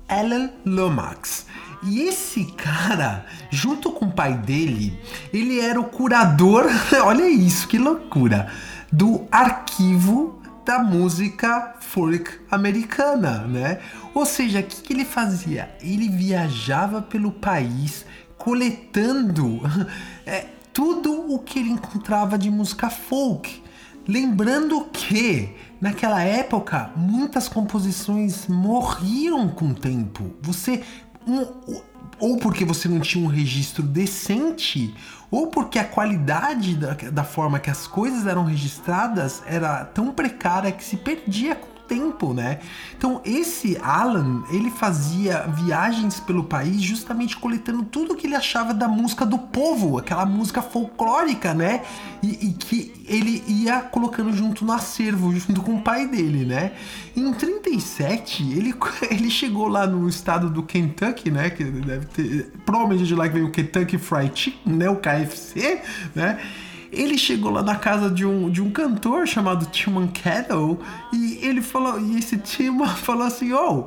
Alan 0.07 0.51
Lomax. 0.63 1.47
E 1.81 2.01
esse 2.01 2.45
cara, 2.51 3.25
junto 3.49 3.91
com 3.91 4.05
o 4.05 4.11
pai 4.11 4.35
dele, 4.35 5.01
ele 5.33 5.59
era 5.59 5.81
o 5.81 5.85
curador, 5.85 6.67
olha 7.03 7.27
isso, 7.27 7.67
que 7.67 7.79
loucura, 7.79 8.51
do 8.91 9.25
arquivo 9.31 10.37
da 10.67 10.79
música 10.79 11.75
folk 11.79 12.29
americana, 12.51 13.47
né? 13.47 13.79
Ou 14.13 14.25
seja, 14.25 14.59
o 14.59 14.63
que, 14.63 14.81
que 14.81 14.91
ele 14.91 15.05
fazia? 15.05 15.73
Ele 15.81 16.09
viajava 16.09 17.01
pelo 17.01 17.31
país 17.31 18.05
coletando 18.37 19.61
é, 20.27 20.45
tudo 20.73 21.33
o 21.33 21.39
que 21.39 21.59
ele 21.59 21.69
encontrava 21.69 22.37
de 22.37 22.51
música 22.51 22.89
folk. 22.89 23.63
Lembrando 24.05 24.83
que 24.91 25.55
naquela 25.79 26.21
época 26.21 26.91
muitas 26.97 27.47
composições 27.47 28.45
morriam 28.47 29.47
com 29.47 29.69
o 29.69 29.73
tempo. 29.73 30.33
Você 30.41 30.83
um, 31.25 31.79
ou 32.19 32.37
porque 32.37 32.65
você 32.65 32.89
não 32.89 32.99
tinha 32.99 33.23
um 33.23 33.29
registro 33.29 33.83
decente, 33.83 34.93
ou 35.29 35.47
porque 35.47 35.77
a 35.77 35.83
qualidade 35.83 36.75
da, 36.75 36.93
da 37.11 37.23
forma 37.23 37.59
que 37.59 37.69
as 37.69 37.85
coisas 37.87 38.25
eram 38.25 38.45
registradas 38.45 39.43
era 39.45 39.85
tão 39.85 40.11
precária 40.11 40.71
que 40.71 40.83
se 40.83 40.97
perdia 40.97 41.55
com 41.55 41.76
tempo, 41.87 42.33
né? 42.33 42.59
Então 42.97 43.21
esse 43.25 43.77
Alan, 43.81 44.43
ele 44.51 44.69
fazia 44.69 45.47
viagens 45.47 46.19
pelo 46.19 46.43
país 46.43 46.81
justamente 46.81 47.37
coletando 47.37 47.83
tudo 47.83 48.15
que 48.15 48.27
ele 48.27 48.35
achava 48.35 48.73
da 48.73 48.87
música 48.87 49.25
do 49.25 49.37
povo, 49.37 49.97
aquela 49.97 50.25
música 50.25 50.61
folclórica, 50.61 51.53
né? 51.53 51.83
E, 52.21 52.49
e 52.49 52.53
que 52.53 52.93
ele 53.07 53.43
ia 53.47 53.81
colocando 53.81 54.33
junto 54.33 54.65
no 54.65 54.73
acervo, 54.73 55.33
junto 55.33 55.61
com 55.61 55.75
o 55.75 55.81
pai 55.81 56.07
dele, 56.07 56.45
né? 56.45 56.73
Em 57.15 57.31
37, 57.31 58.43
ele, 58.51 58.75
ele 59.09 59.29
chegou 59.29 59.67
lá 59.67 59.87
no 59.87 60.07
estado 60.07 60.49
do 60.49 60.63
Kentucky, 60.63 61.31
né? 61.31 61.49
Que 61.49 61.63
deve 61.63 62.05
ter. 62.07 62.51
Provavelmente 62.65 63.05
de 63.05 63.15
lá 63.15 63.27
que 63.27 63.33
veio 63.33 63.47
o 63.47 63.51
Kentucky 63.51 63.97
Fried 63.97 64.31
Chicken, 64.37 64.73
né? 64.73 64.89
O 64.89 64.97
KFC, 64.97 65.81
né? 66.13 66.39
Ele 66.91 67.17
chegou 67.17 67.51
lá 67.51 67.61
na 67.61 67.75
casa 67.75 68.09
de 68.09 68.25
um, 68.25 68.49
de 68.49 68.61
um 68.61 68.69
cantor 68.69 69.27
chamado 69.27 69.65
Tillman 69.67 70.07
Kettle 70.07 70.79
e 71.13 71.39
ele 71.41 71.61
falou, 71.61 71.99
e 71.99 72.17
esse 72.17 72.37
Tillman 72.37 72.87
falou 72.95 73.23
assim, 73.27 73.53
oh, 73.53 73.85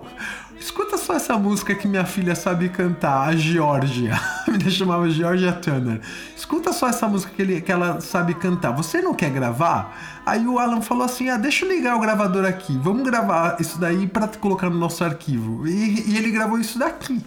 escuta 0.59 0.97
só 0.97 1.15
essa 1.15 1.37
música 1.39 1.75
que 1.75 1.89
minha 1.89 2.05
filha 2.05 2.35
sabe 2.35 2.69
cantar, 2.69 3.29
a 3.29 3.37
Georgia. 3.37 4.21
A 4.51 4.71
chamava 4.71 5.09
Georgia 5.09 5.53
Turner. 5.53 6.01
Escuta 6.37 6.73
só 6.73 6.89
essa 6.89 7.09
música 7.09 7.33
que, 7.35 7.41
ele, 7.41 7.61
que 7.61 7.73
ela 7.73 8.01
sabe 8.01 8.35
cantar. 8.35 8.73
Você 8.73 9.01
não 9.01 9.15
quer 9.15 9.31
gravar? 9.31 10.21
Aí 10.27 10.47
o 10.47 10.59
Alan 10.59 10.81
falou 10.81 11.05
assim: 11.05 11.31
ah, 11.31 11.37
deixa 11.37 11.65
eu 11.65 11.71
ligar 11.71 11.97
o 11.97 12.01
gravador 12.01 12.45
aqui. 12.45 12.77
Vamos 12.83 13.05
gravar 13.05 13.57
isso 13.61 13.79
daí 13.79 14.07
para 14.07 14.29
colocar 14.29 14.69
no 14.69 14.77
nosso 14.77 15.03
arquivo. 15.03 15.67
E, 15.67 16.11
e 16.11 16.17
ele 16.19 16.31
gravou 16.31 16.59
isso 16.59 16.79
daqui. 16.79 17.25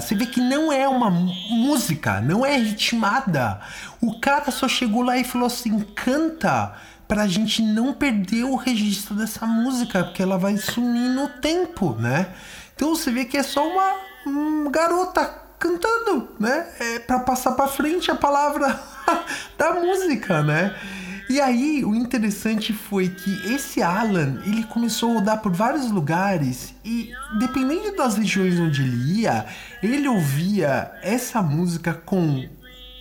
Você 0.00 0.14
vê 0.14 0.26
que 0.26 0.40
não 0.40 0.72
é 0.72 0.88
uma 0.88 1.10
música, 1.10 2.20
não 2.20 2.44
é 2.44 2.56
ritmada. 2.56 3.60
O 4.00 4.18
cara 4.20 4.50
só 4.50 4.68
chegou 4.68 5.02
lá 5.02 5.16
e 5.16 5.24
falou 5.24 5.46
assim: 5.46 5.80
canta 5.94 6.74
pra 7.06 7.26
gente 7.26 7.62
não 7.62 7.92
perder 7.92 8.44
o 8.44 8.56
registro 8.56 9.14
dessa 9.14 9.46
música, 9.46 10.04
porque 10.04 10.22
ela 10.22 10.38
vai 10.38 10.56
sumir 10.56 11.10
no 11.10 11.28
tempo, 11.28 11.94
né? 11.94 12.28
Então 12.74 12.94
você 12.94 13.10
vê 13.10 13.24
que 13.24 13.36
é 13.36 13.42
só 13.42 13.66
uma 13.68 13.94
um, 14.26 14.70
garota 14.70 15.24
cantando, 15.58 16.28
né? 16.38 16.66
É 16.80 16.98
para 16.98 17.20
passar 17.20 17.52
para 17.52 17.68
frente 17.68 18.10
a 18.10 18.14
palavra 18.14 18.80
da 19.56 19.74
música, 19.74 20.42
né? 20.42 20.74
E 21.34 21.40
aí, 21.40 21.84
o 21.84 21.96
interessante 21.96 22.72
foi 22.72 23.08
que 23.08 23.52
esse 23.52 23.82
Alan, 23.82 24.40
ele 24.46 24.62
começou 24.62 25.10
a 25.10 25.14
rodar 25.14 25.42
por 25.42 25.50
vários 25.50 25.90
lugares 25.90 26.72
e, 26.84 27.10
dependendo 27.40 27.96
das 27.96 28.16
regiões 28.16 28.60
onde 28.60 28.82
ele 28.82 29.22
ia, 29.22 29.44
ele 29.82 30.06
ouvia 30.06 30.92
essa 31.02 31.42
música 31.42 31.92
com 31.92 32.48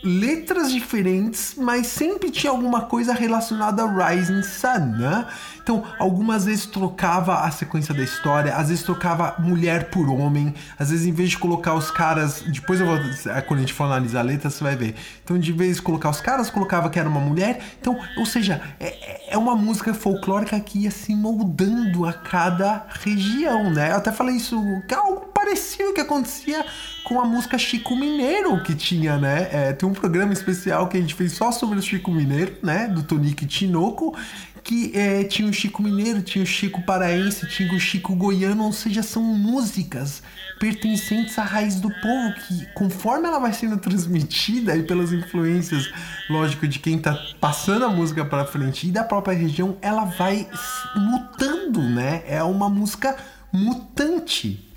letras 0.03 0.71
diferentes, 0.71 1.55
mas 1.57 1.87
sempre 1.87 2.29
tinha 2.29 2.51
alguma 2.51 2.81
coisa 2.81 3.13
relacionada 3.13 3.81
ao 3.81 3.95
Rising 3.95 4.43
Sun, 4.43 4.97
né? 4.97 5.25
Então, 5.61 5.81
algumas 5.97 6.43
vezes 6.43 6.65
trocava 6.65 7.39
a 7.39 7.49
sequência 7.49 7.93
da 7.93 8.03
história, 8.03 8.53
às 8.53 8.67
vezes 8.67 8.83
trocava 8.83 9.35
mulher 9.39 9.89
por 9.89 10.09
homem, 10.09 10.53
às 10.77 10.89
vezes 10.89 11.05
em 11.05 11.13
vez 11.13 11.29
de 11.29 11.37
colocar 11.37 11.73
os 11.73 11.89
caras, 11.89 12.41
depois 12.41 12.81
eu 12.81 12.85
vou, 12.85 12.97
é, 12.97 13.41
quando 13.41 13.59
a 13.59 13.61
gente 13.61 13.73
for 13.73 13.85
analisar 13.85 14.19
a 14.19 14.23
letra, 14.23 14.49
você 14.49 14.61
vai 14.61 14.75
ver. 14.75 14.95
Então, 15.23 15.39
de 15.39 15.51
vez 15.53 15.77
de 15.77 15.81
colocar 15.81 16.09
os 16.09 16.19
caras, 16.19 16.49
colocava 16.49 16.89
que 16.89 16.99
era 16.99 17.07
uma 17.07 17.21
mulher. 17.21 17.63
Então, 17.79 17.97
ou 18.17 18.25
seja, 18.25 18.61
é, 18.79 19.33
é 19.33 19.37
uma 19.37 19.55
música 19.55 19.93
folclórica 19.93 20.59
que 20.59 20.79
ia 20.79 20.91
se 20.91 21.15
moldando 21.15 22.05
a 22.05 22.11
cada 22.11 22.85
região, 23.01 23.69
né? 23.69 23.91
Eu 23.91 23.97
até 23.97 24.11
falei 24.11 24.35
isso, 24.35 24.61
que 24.87 24.93
é 24.93 24.97
algo 24.97 25.32
parecido 25.43 25.93
que 25.93 25.99
acontecia 25.99 26.65
com 27.03 27.19
a 27.19 27.25
música 27.25 27.57
Chico 27.57 27.95
Mineiro 27.97 28.63
que 28.63 28.73
tinha, 28.73 29.17
né? 29.17 29.49
É, 29.51 29.73
tem 29.73 29.87
um 29.87 29.93
programa 29.93 30.31
especial 30.31 30.87
que 30.87 30.97
a 30.97 31.01
gente 31.01 31.13
fez 31.13 31.33
só 31.33 31.51
sobre 31.51 31.77
o 31.77 31.81
Chico 31.81 32.09
Mineiro, 32.11 32.55
né? 32.63 32.87
Do 32.87 33.03
Tonique 33.03 33.45
Tinoco, 33.45 34.15
que 34.63 34.97
é, 34.97 35.25
tinha 35.25 35.49
o 35.49 35.53
Chico 35.53 35.83
Mineiro, 35.83 36.21
tinha 36.21 36.41
o 36.41 36.47
Chico 36.47 36.81
Paraense, 36.83 37.45
tinha 37.49 37.73
o 37.73 37.79
Chico 37.79 38.15
Goiano, 38.15 38.63
ou 38.63 38.71
seja, 38.71 39.03
são 39.03 39.21
músicas 39.21 40.23
pertencentes 40.61 41.37
à 41.37 41.43
raiz 41.43 41.75
do 41.81 41.89
povo, 41.89 42.33
que 42.47 42.65
conforme 42.73 43.27
ela 43.27 43.39
vai 43.39 43.51
sendo 43.51 43.77
transmitida 43.77 44.77
e 44.77 44.83
pelas 44.83 45.11
influências, 45.11 45.91
lógico, 46.29 46.65
de 46.65 46.79
quem 46.79 46.97
tá 46.97 47.19
passando 47.41 47.83
a 47.83 47.89
música 47.89 48.23
para 48.23 48.45
frente 48.45 48.87
e 48.87 48.91
da 48.91 49.03
própria 49.03 49.35
região, 49.35 49.77
ela 49.81 50.05
vai 50.05 50.47
mutando, 50.95 51.81
né? 51.81 52.23
É 52.25 52.41
uma 52.41 52.69
música 52.69 53.17
mutante. 53.51 54.72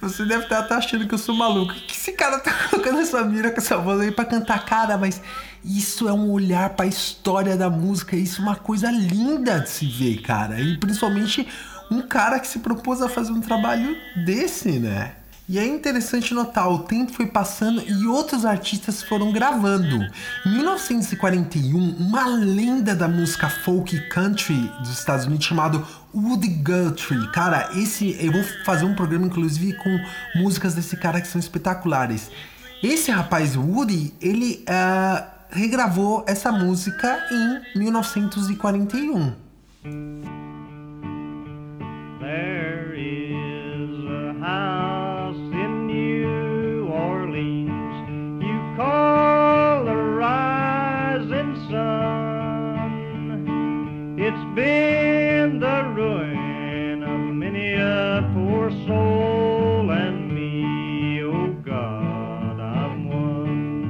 Você 0.00 0.24
deve 0.24 0.44
estar 0.44 0.66
achando 0.70 1.06
que 1.06 1.14
eu 1.14 1.18
sou 1.18 1.34
maluco. 1.34 1.74
Que 1.74 1.94
esse 1.94 2.12
cara 2.12 2.38
tá 2.38 2.52
colocando 2.70 3.00
essa 3.00 3.22
mira 3.24 3.50
com 3.50 3.58
essa 3.58 3.76
voz 3.76 4.00
aí 4.00 4.10
pra 4.10 4.24
cantar, 4.24 4.64
cara, 4.64 4.96
mas 4.96 5.20
isso 5.64 6.08
é 6.08 6.12
um 6.12 6.30
olhar 6.30 6.70
para 6.70 6.86
a 6.86 6.88
história 6.88 7.56
da 7.56 7.68
música, 7.68 8.16
isso 8.16 8.40
é 8.40 8.44
uma 8.44 8.56
coisa 8.56 8.90
linda 8.90 9.60
de 9.60 9.68
se 9.68 9.86
ver, 9.86 10.22
cara. 10.22 10.60
E 10.60 10.76
principalmente 10.78 11.46
um 11.90 12.02
cara 12.02 12.38
que 12.38 12.46
se 12.46 12.58
propôs 12.58 13.00
a 13.02 13.08
fazer 13.08 13.32
um 13.32 13.40
trabalho 13.40 13.96
desse, 14.24 14.78
né? 14.78 15.17
E 15.48 15.58
é 15.58 15.66
interessante 15.66 16.34
notar, 16.34 16.70
o 16.70 16.80
tempo 16.80 17.10
foi 17.10 17.24
passando 17.24 17.80
e 17.80 18.06
outros 18.06 18.44
artistas 18.44 19.02
foram 19.02 19.32
gravando. 19.32 20.06
Em 20.44 20.50
1941, 20.50 21.96
uma 21.96 22.26
lenda 22.26 22.94
da 22.94 23.08
música 23.08 23.48
folk 23.48 23.98
country 24.10 24.70
dos 24.80 24.90
Estados 24.90 25.24
Unidos 25.24 25.46
chamado 25.46 25.86
Woody 26.14 26.48
Guthrie. 26.48 27.32
Cara, 27.32 27.70
esse 27.74 28.14
eu 28.22 28.30
vou 28.30 28.42
fazer 28.66 28.84
um 28.84 28.94
programa 28.94 29.24
inclusive 29.24 29.72
com 29.78 29.98
músicas 30.34 30.74
desse 30.74 30.98
cara 30.98 31.18
que 31.18 31.26
são 31.26 31.38
espetaculares. 31.38 32.30
Esse 32.82 33.10
rapaz 33.10 33.56
Woody, 33.56 34.12
ele 34.20 34.62
ah, 34.68 35.28
regravou 35.48 36.26
essa 36.28 36.52
música 36.52 37.26
em 37.74 37.78
1941. 37.78 39.32
There 42.20 42.94
is 42.94 44.04
a 44.10 44.46
house 44.46 44.77
It's 54.20 54.44
been 54.56 55.60
the 55.60 55.84
ruin 55.94 57.04
of 57.04 57.20
many 57.36 57.74
a 57.74 58.28
poor 58.34 58.68
soul 58.84 59.92
and 59.92 60.34
me, 60.34 61.22
oh 61.22 61.54
God, 61.64 62.58
I'm 62.58 63.08
one. 63.08 63.84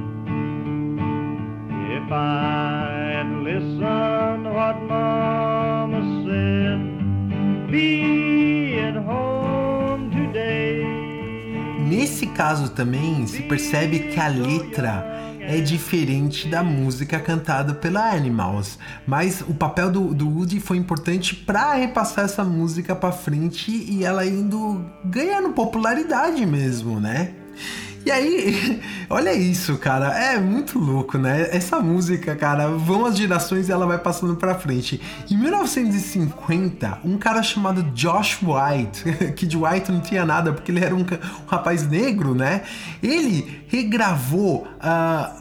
If 1.97 2.11
I'd 2.11 3.41
listened 3.41 4.45
what 4.53 4.79
Mama 4.83 6.01
said, 6.23 7.71
be 7.71 8.77
at 8.81 8.97
home 8.97 10.11
today. 10.11 10.85
Nesse 11.89 12.27
caso 12.27 12.69
também 12.69 13.25
se 13.25 13.41
percebe 13.41 13.97
que 13.97 14.19
a 14.19 14.27
letra 14.27 15.28
é 15.49 15.59
diferente 15.59 16.47
da 16.47 16.61
música 16.61 17.19
cantada 17.19 17.73
pela 17.73 18.11
Animals, 18.11 18.77
mas 19.07 19.41
o 19.41 19.53
papel 19.55 19.91
do, 19.91 20.13
do 20.13 20.29
Woody 20.29 20.59
foi 20.59 20.77
importante 20.77 21.33
para 21.33 21.73
repassar 21.73 22.25
essa 22.25 22.43
música 22.43 22.95
para 22.95 23.11
frente 23.11 23.71
e 23.71 24.05
ela 24.05 24.23
indo 24.27 24.85
ganhando 25.03 25.49
popularidade 25.49 26.45
mesmo, 26.45 26.99
né? 26.99 27.31
E 28.05 28.11
aí, 28.11 28.79
olha 29.09 29.33
isso, 29.33 29.75
cara, 29.77 30.17
é 30.17 30.39
muito 30.39 30.77
louco, 30.79 31.17
né? 31.17 31.49
Essa 31.51 31.79
música, 31.79 32.35
cara, 32.35 32.67
vão 32.69 33.05
as 33.05 33.17
gerações 33.17 33.67
e 33.67 33.71
ela 33.71 33.85
vai 33.85 33.97
passando 33.97 34.35
pra 34.35 34.55
frente. 34.55 35.01
Em 35.29 35.35
1950, 35.35 36.99
um 37.03 37.17
cara 37.17 37.43
chamado 37.43 37.83
Josh 37.93 38.39
White, 38.41 39.33
que 39.35 39.45
de 39.45 39.57
White 39.57 39.91
não 39.91 39.99
tinha 39.99 40.25
nada 40.25 40.53
porque 40.53 40.71
ele 40.71 40.83
era 40.83 40.95
um, 40.95 41.01
um 41.01 41.47
rapaz 41.47 41.87
negro, 41.87 42.33
né? 42.35 42.61
Ele 43.01 43.63
regravou. 43.67 44.67
um- 44.81 45.38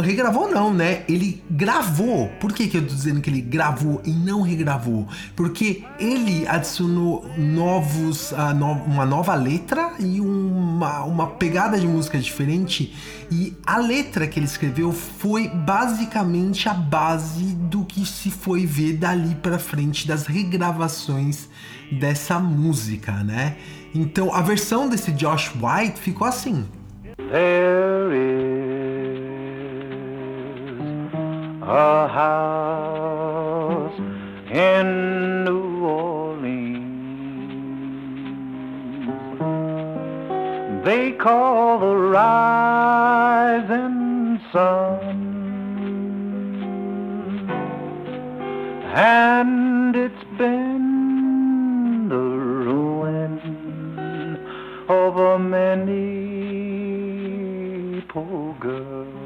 regravou 0.00 0.50
não, 0.50 0.72
né? 0.72 1.02
Ele 1.08 1.42
gravou. 1.50 2.28
Por 2.40 2.52
que, 2.52 2.68
que 2.68 2.76
eu 2.76 2.82
tô 2.82 2.94
dizendo 2.94 3.20
que 3.20 3.28
ele 3.30 3.40
gravou 3.40 4.00
e 4.04 4.10
não 4.10 4.42
regravou? 4.42 5.06
Porque 5.34 5.84
ele 5.98 6.46
adicionou 6.46 7.24
novos, 7.36 8.32
no- 8.56 8.72
uma 8.84 9.04
nova 9.04 9.34
letra 9.34 9.92
e 9.98 10.20
uma, 10.20 11.02
uma 11.04 11.26
pegada 11.28 11.78
de 11.78 11.86
música 11.86 12.18
diferente. 12.18 12.94
E 13.30 13.56
a 13.66 13.78
letra 13.78 14.26
que 14.26 14.38
ele 14.38 14.46
escreveu 14.46 14.92
foi 14.92 15.48
basicamente 15.48 16.68
a 16.68 16.74
base 16.74 17.44
do 17.54 17.84
que 17.84 18.06
se 18.06 18.30
foi 18.30 18.64
ver 18.66 18.94
dali 18.98 19.34
pra 19.36 19.58
frente 19.58 20.06
das 20.06 20.26
regravações 20.26 21.48
dessa 21.90 22.38
música, 22.38 23.12
né? 23.24 23.56
Então 23.94 24.32
a 24.34 24.40
versão 24.42 24.88
desse 24.88 25.10
Josh 25.12 25.52
White 25.60 25.98
ficou 26.00 26.26
assim. 26.26 26.64
There 27.16 28.12
is 28.14 28.75
a 31.68 32.06
house 32.06 33.98
in 34.50 35.44
New 35.44 35.84
Orleans. 35.84 36.84
They 40.84 41.10
call 41.10 41.80
the 41.80 41.96
rising 41.96 43.18
sun. 44.52 45.24
And 48.94 49.96
it's 49.96 50.24
been 50.38 52.08
the 52.08 52.16
ruin 52.16 53.40
of 54.88 55.16
a 55.16 55.38
many 55.40 55.96
poor 58.08 58.54
girl 58.60 59.25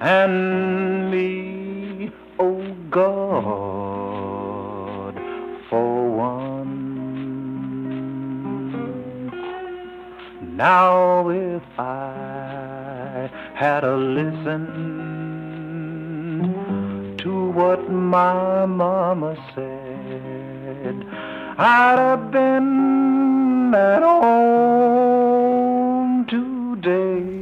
and 0.00 1.10
me, 1.10 2.10
oh 2.38 2.74
God, 2.90 3.14
for 5.68 6.08
one. 6.08 6.80
Now 10.56 11.28
if 11.28 11.62
I 11.78 13.30
had 13.54 13.84
a 13.84 13.94
listen 13.96 14.66
to 17.18 17.50
what 17.50 17.90
my 17.90 18.64
mama 18.64 19.36
said, 19.54 21.04
I'd 21.58 21.98
have 21.98 22.30
been 22.30 23.74
at 23.74 24.02
home 24.02 25.44
today. 26.26 27.39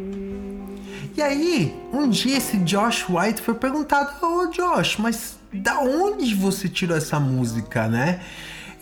E 1.18 1.20
aí, 1.20 1.76
um 1.92 2.09
dia 2.09 2.37
esse 2.37 2.57
Josh 2.59 3.07
White 3.09 3.42
foi 3.42 3.54
perguntado: 3.54 4.24
Ô 4.24 4.46
Josh, 4.52 4.98
mas 4.98 5.37
da 5.52 5.81
onde 5.81 6.33
você 6.33 6.68
tirou 6.68 6.96
essa 6.96 7.18
música, 7.18 7.88
né? 7.88 8.20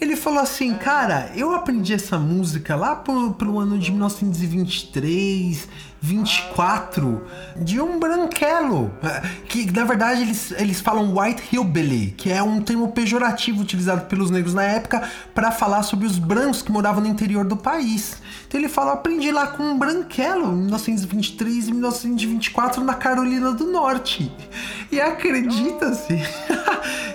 Ele 0.01 0.15
falou 0.15 0.41
assim, 0.41 0.75
cara, 0.75 1.31
eu 1.35 1.55
aprendi 1.55 1.95
essa 1.95 2.19
música 2.19 2.77
lá 2.77 2.95
pro, 2.97 3.33
pro 3.33 3.59
ano 3.59 3.79
de 3.79 3.91
1923, 3.91 5.69
24, 6.01 7.23
de 7.57 7.81
um 7.81 7.99
branquelo. 7.99 8.93
eh, 9.03 9.23
Que 9.49 9.71
na 9.73 9.85
verdade 9.85 10.21
eles, 10.23 10.53
eles 10.53 10.81
falam 10.81 11.17
white 11.19 11.43
hillbilly, 11.51 12.13
que 12.17 12.31
é 12.31 12.43
um 12.43 12.61
termo 12.61 12.93
pejorativo 12.93 13.63
utilizado 13.63 14.03
pelos 14.07 14.31
negros 14.31 14.53
na 14.55 14.63
época 14.63 15.09
para 15.35 15.51
falar 15.51 15.83
sobre 15.83 16.07
os 16.07 16.19
brancos 16.19 16.61
que 16.63 16.71
moravam 16.71 17.03
no 17.03 17.09
interior 17.09 17.45
do 17.45 17.57
país. 17.57 18.19
Então 18.47 18.61
ele 18.61 18.69
fala, 18.69 18.93
aprendi 18.93 19.33
lá 19.33 19.47
com 19.49 19.63
um 19.63 19.79
branquelo 19.79 20.53
em 20.53 20.57
1923 20.65 21.69
e 21.69 21.73
1924 21.73 22.85
na 22.85 22.95
Carolina 22.95 23.53
do 23.53 23.65
Norte. 23.67 24.31
E 24.93 25.01
acredita-se 25.01 26.23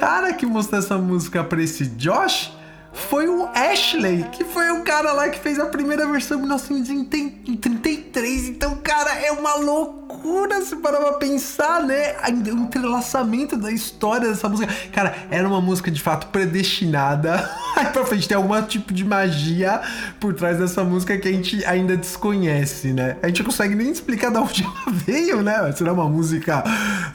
cara 0.00 0.32
que 0.32 0.46
mostrou 0.46 0.78
essa 0.78 0.96
música 0.96 1.44
pra 1.44 1.62
esse 1.62 1.84
Josh 1.84 2.50
foi 2.92 3.28
o 3.28 3.48
Ashley, 3.54 4.24
que 4.32 4.44
foi 4.44 4.70
o 4.72 4.82
cara 4.82 5.12
lá 5.12 5.28
que 5.28 5.38
fez 5.38 5.58
a 5.58 5.66
primeira 5.66 6.06
versão 6.06 6.38
em 6.38 6.42
1933. 6.42 8.48
Então, 8.48 8.76
cara, 8.76 9.14
é 9.14 9.30
uma 9.30 9.54
loucura 9.54 10.60
se 10.62 10.74
parar 10.76 10.98
pra 10.98 11.12
pensar, 11.12 11.84
né? 11.84 12.16
O 12.28 12.58
entrelaçamento 12.58 13.56
da 13.56 13.70
história 13.70 14.28
dessa 14.28 14.48
música. 14.48 14.72
Cara, 14.92 15.14
era 15.30 15.46
uma 15.46 15.60
música 15.60 15.90
de 15.90 16.00
fato 16.00 16.28
predestinada. 16.28 17.48
Aí 17.76 17.86
pra 17.86 18.04
frente 18.04 18.26
tem 18.26 18.36
algum 18.36 18.60
tipo 18.62 18.92
de 18.92 19.04
magia 19.04 19.80
por 20.18 20.34
trás 20.34 20.58
dessa 20.58 20.82
música 20.82 21.16
que 21.16 21.28
a 21.28 21.32
gente 21.32 21.64
ainda 21.64 21.96
desconhece, 21.96 22.92
né? 22.92 23.16
A 23.22 23.28
gente 23.28 23.40
não 23.40 23.50
consegue 23.50 23.76
nem 23.76 23.90
explicar 23.90 24.30
de 24.30 24.38
onde 24.38 24.64
ela 24.86 24.86
veio, 24.88 25.42
né? 25.42 25.72
Será 25.72 25.92
uma 25.92 26.08
música 26.08 26.64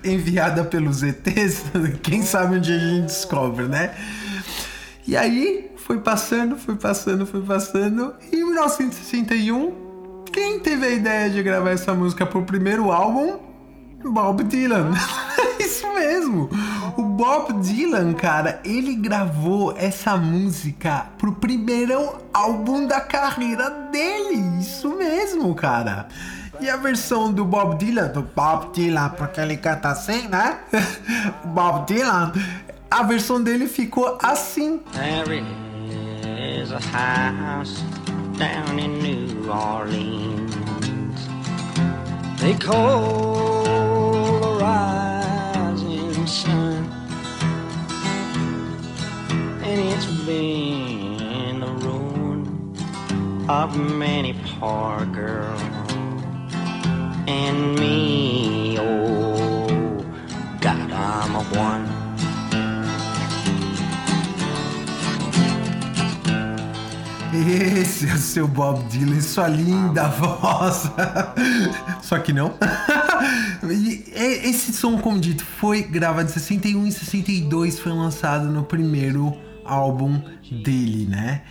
enviada 0.04 0.64
pelos 0.64 1.04
ETs? 1.04 1.64
Quem 2.02 2.24
sabe 2.24 2.56
um 2.56 2.62
dia 2.62 2.76
a 2.76 2.80
gente 2.80 3.08
descobre, 3.08 3.68
né? 3.68 3.92
E 5.08 5.16
aí, 5.16 5.72
foi 5.78 6.00
passando, 6.00 6.58
foi 6.58 6.76
passando, 6.76 7.28
foi 7.28 7.42
passando. 7.42 8.14
E 8.32 8.38
em 8.38 8.46
1961, 8.46 10.24
quem 10.32 10.60
teve 10.60 10.86
a 10.86 10.90
ideia 10.90 11.30
de 11.30 11.44
gravar 11.44 11.70
essa 11.70 11.94
música 11.94 12.26
pro 12.26 12.42
primeiro 12.44 12.92
álbum? 12.92 13.38
Bob 14.04 14.44
Dylan. 14.44 14.92
Isso 15.60 15.88
mesmo. 15.94 16.50
O 16.98 17.04
Bob 17.04 17.54
Dylan, 17.62 18.14
cara, 18.14 18.60
ele 18.64 18.96
gravou 18.96 19.76
essa 19.78 20.18
música 20.18 21.08
pro 21.18 21.34
primeiro 21.34 22.16
álbum 22.34 22.88
da 22.88 23.00
carreira 23.00 23.70
dele. 23.92 24.60
Isso 24.60 24.96
mesmo, 24.96 25.54
cara. 25.54 26.08
E 26.60 26.70
a 26.70 26.78
versão 26.78 27.34
do 27.34 27.44
Bob 27.44 27.78
Dylan, 27.78 28.08
do 28.08 28.22
Bob 28.22 28.72
Dylan, 28.74 29.10
porque 29.10 29.42
ele 29.42 29.58
canta 29.58 29.90
assim, 29.90 30.28
né? 30.28 30.60
Bob 31.46 31.86
Dylan, 31.86 32.32
a 32.90 33.04
versão 33.04 33.42
dele 33.42 33.68
ficou 33.68 34.18
assim. 34.22 34.80
There 34.94 35.44
is 36.62 36.72
a 36.72 36.80
house 36.80 37.84
down 38.38 38.80
in 38.80 39.00
New 39.00 39.50
Orleans. 39.50 40.56
They 42.40 42.54
call 42.56 43.64
the 44.40 44.58
rising 44.62 46.28
sun, 46.28 46.92
and 49.64 49.80
it's 49.80 50.06
been 50.26 51.60
the 51.62 51.72
ruin 51.86 52.46
of 53.50 53.76
many 53.76 54.34
poor 54.60 55.06
girls 55.06 55.62
and 57.28 57.76
me. 57.80 58.78
Oh, 58.80 60.06
God, 60.60 60.92
I'm 60.92 61.36
a 61.36 61.44
one. 61.58 61.95
Esse 67.36 68.08
é 68.10 68.14
o 68.14 68.18
seu 68.18 68.48
Bob 68.48 68.82
Dylan, 68.90 69.20
sua 69.20 69.48
linda 69.48 70.08
voz. 70.08 70.90
Só 72.02 72.18
que 72.20 72.32
não. 72.34 72.54
E- 73.68 74.50
esse 74.50 74.72
som, 74.74 74.98
como 75.00 75.20
dito, 75.20 75.44
foi 75.44 75.82
gravado 75.82 76.30
em 76.30 76.32
61 76.34 76.86
e 76.86 76.92
62 76.92 77.80
foi 77.80 77.92
lançado 77.92 78.46
no 78.46 78.64
primeiro 78.64 79.36
álbum 79.64 80.22
dele, 80.64 81.08
né? 81.10 81.42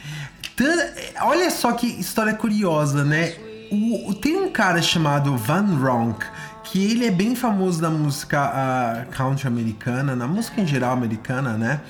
Olha 1.23 1.51
só 1.51 1.73
que 1.73 1.87
história 1.89 2.33
curiosa, 2.35 3.03
né? 3.05 3.35
O- 3.73 4.15
tem 4.15 4.37
um 4.37 4.49
cara 4.51 4.81
chamado 4.81 5.37
Van 5.37 5.77
Ronk 5.77 6.25
que 6.65 6.85
ele 6.93 7.07
é 7.07 7.11
bem 7.11 7.35
famoso 7.35 7.83
na 7.83 7.91
música 7.91 8.41
ah, 8.41 9.05
country 9.11 9.49
americana, 9.49 10.15
na 10.15 10.29
música 10.29 10.61
em 10.61 10.67
geral 10.67 10.93
americana, 10.93 11.55
né? 11.55 11.81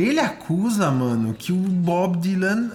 Ele 0.00 0.20
acusa, 0.20 0.92
mano, 0.92 1.34
que 1.34 1.52
o 1.52 1.56
Bob 1.56 2.18
Dylan 2.18 2.70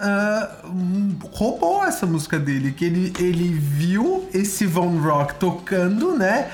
hum, 0.66 1.16
roubou 1.32 1.82
essa 1.86 2.06
música 2.06 2.38
dele, 2.38 2.74
que 2.74 2.84
ele, 2.84 3.14
ele 3.18 3.48
viu 3.54 4.28
esse 4.34 4.66
Von 4.66 5.00
Rock 5.00 5.36
tocando, 5.36 6.18
né? 6.18 6.50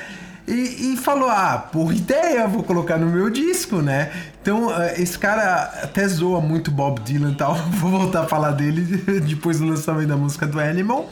E, 0.48 0.94
e 0.94 0.98
falou, 0.98 1.28
ah, 1.28 1.58
por 1.72 1.92
ideia, 1.92 2.48
vou 2.48 2.62
colocar 2.62 2.98
no 2.98 3.08
meu 3.08 3.32
disco, 3.32 3.82
né? 3.82 4.12
Então, 4.42 4.70
ah, 4.70 4.94
esse 4.96 5.18
cara 5.18 5.64
até 5.84 6.08
zoa 6.08 6.40
muito 6.40 6.70
Bob 6.70 7.00
Dylan 7.02 7.32
e 7.32 7.36
tal, 7.36 7.56
vou 7.74 7.90
voltar 7.90 8.22
a 8.22 8.28
falar 8.28 8.52
dele 8.52 8.82
depois 9.26 9.60
do 9.60 9.66
lançamento 9.66 10.10
da 10.10 10.18
música 10.18 10.46
do 10.46 10.60
Animal. 10.60 11.10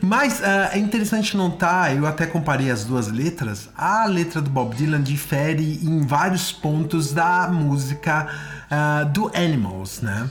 Mas 0.00 0.42
ah, 0.44 0.70
é 0.72 0.78
interessante 0.78 1.36
notar, 1.36 1.96
eu 1.96 2.06
até 2.06 2.26
comparei 2.26 2.70
as 2.70 2.84
duas 2.84 3.08
letras. 3.08 3.70
A 3.76 4.06
letra 4.06 4.40
do 4.40 4.50
Bob 4.50 4.74
Dylan 4.76 5.02
difere 5.02 5.80
em 5.82 6.06
vários 6.06 6.52
pontos 6.52 7.12
da 7.12 7.48
música 7.48 8.28
ah, 8.74 9.04
do 9.04 9.30
Animals, 9.34 10.00
né? 10.00 10.28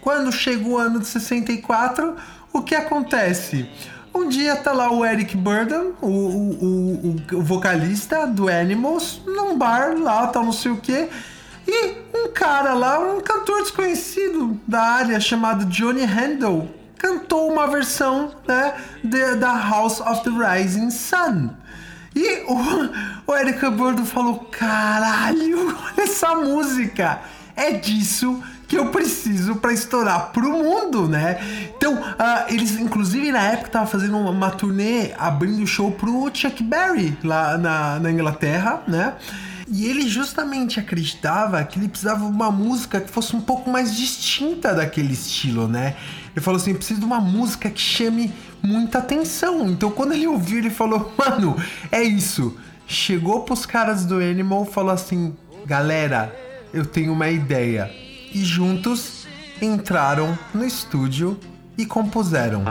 Quando 0.00 0.32
chega 0.32 0.66
o 0.68 0.76
ano 0.76 0.98
de 1.00 1.06
64, 1.06 2.16
o 2.52 2.62
que 2.62 2.74
acontece? 2.74 3.68
Um 4.14 4.28
dia 4.28 4.56
tá 4.56 4.72
lá 4.72 4.90
o 4.90 5.04
Eric 5.04 5.36
Burden, 5.36 5.92
o, 6.00 6.06
o, 6.06 6.50
o, 6.64 7.16
o- 7.36 7.42
vocalista 7.42 8.26
do 8.26 8.48
Animals, 8.48 9.20
num 9.26 9.56
bar 9.58 9.94
lá, 9.98 10.26
tal, 10.28 10.44
não 10.44 10.52
sei 10.52 10.72
o 10.72 10.78
que. 10.78 11.08
E 11.68 11.96
um 12.14 12.32
cara 12.32 12.72
lá, 12.74 12.98
um 12.98 13.20
cantor 13.20 13.62
desconhecido 13.62 14.58
da 14.66 14.80
área 14.82 15.20
chamado 15.20 15.64
Johnny 15.66 16.04
Handel, 16.04 16.68
cantou 16.96 17.52
uma 17.52 17.66
versão 17.66 18.32
né, 18.48 18.74
de- 19.04 19.34
da 19.36 19.52
House 19.68 20.00
of 20.00 20.22
the 20.24 20.30
Rising 20.30 20.90
Sun. 20.90 21.50
E 22.14 22.44
o, 22.48 22.56
o 23.30 23.36
Eric 23.36 23.68
Burden 23.70 24.06
falou: 24.06 24.38
caralho, 24.50 25.68
olha 25.76 26.04
essa 26.04 26.34
música! 26.36 27.20
É 27.56 27.72
disso 27.72 28.42
que 28.68 28.76
eu 28.76 28.90
preciso 28.90 29.56
para 29.56 29.72
estourar 29.72 30.32
pro 30.32 30.50
mundo, 30.50 31.08
né? 31.08 31.38
Então, 31.76 32.02
ah, 32.18 32.46
eles, 32.48 32.72
inclusive, 32.72 33.30
na 33.32 33.42
época, 33.42 33.68
estavam 33.68 33.88
fazendo 33.88 34.18
uma, 34.18 34.30
uma 34.30 34.50
turnê 34.50 35.12
abrindo 35.16 35.66
show 35.66 35.90
pro 35.92 36.30
Chuck 36.34 36.62
Berry 36.62 37.16
lá 37.22 37.56
na, 37.56 38.00
na 38.00 38.10
Inglaterra, 38.10 38.82
né? 38.86 39.14
E 39.68 39.86
ele 39.86 40.08
justamente 40.08 40.78
acreditava 40.78 41.62
que 41.64 41.78
ele 41.78 41.88
precisava 41.88 42.24
de 42.24 42.30
uma 42.30 42.50
música 42.50 43.00
que 43.00 43.10
fosse 43.10 43.34
um 43.34 43.40
pouco 43.40 43.68
mais 43.68 43.96
distinta 43.96 44.72
daquele 44.72 45.12
estilo, 45.12 45.66
né? 45.66 45.96
Ele 46.34 46.44
falou 46.44 46.60
assim: 46.60 46.74
preciso 46.74 47.00
de 47.00 47.06
uma 47.06 47.20
música 47.20 47.68
que 47.68 47.80
chame 47.80 48.32
muita 48.62 48.98
atenção. 48.98 49.68
Então, 49.68 49.90
quando 49.90 50.12
ele 50.12 50.26
ouviu, 50.26 50.58
ele 50.58 50.70
falou: 50.70 51.12
mano, 51.18 51.56
é 51.90 52.02
isso. 52.02 52.56
Chegou 52.86 53.40
pros 53.40 53.66
caras 53.66 54.04
do 54.04 54.16
Animal 54.16 54.64
falou 54.64 54.92
assim: 54.92 55.34
galera, 55.64 56.32
eu 56.76 56.84
tenho 56.84 57.12
uma 57.12 57.30
ideia. 57.30 57.90
E 58.34 58.44
juntos 58.44 59.26
entraram 59.62 60.38
no 60.54 60.64
estúdio 60.64 61.40
e 61.78 61.86
compuseram. 61.86 62.62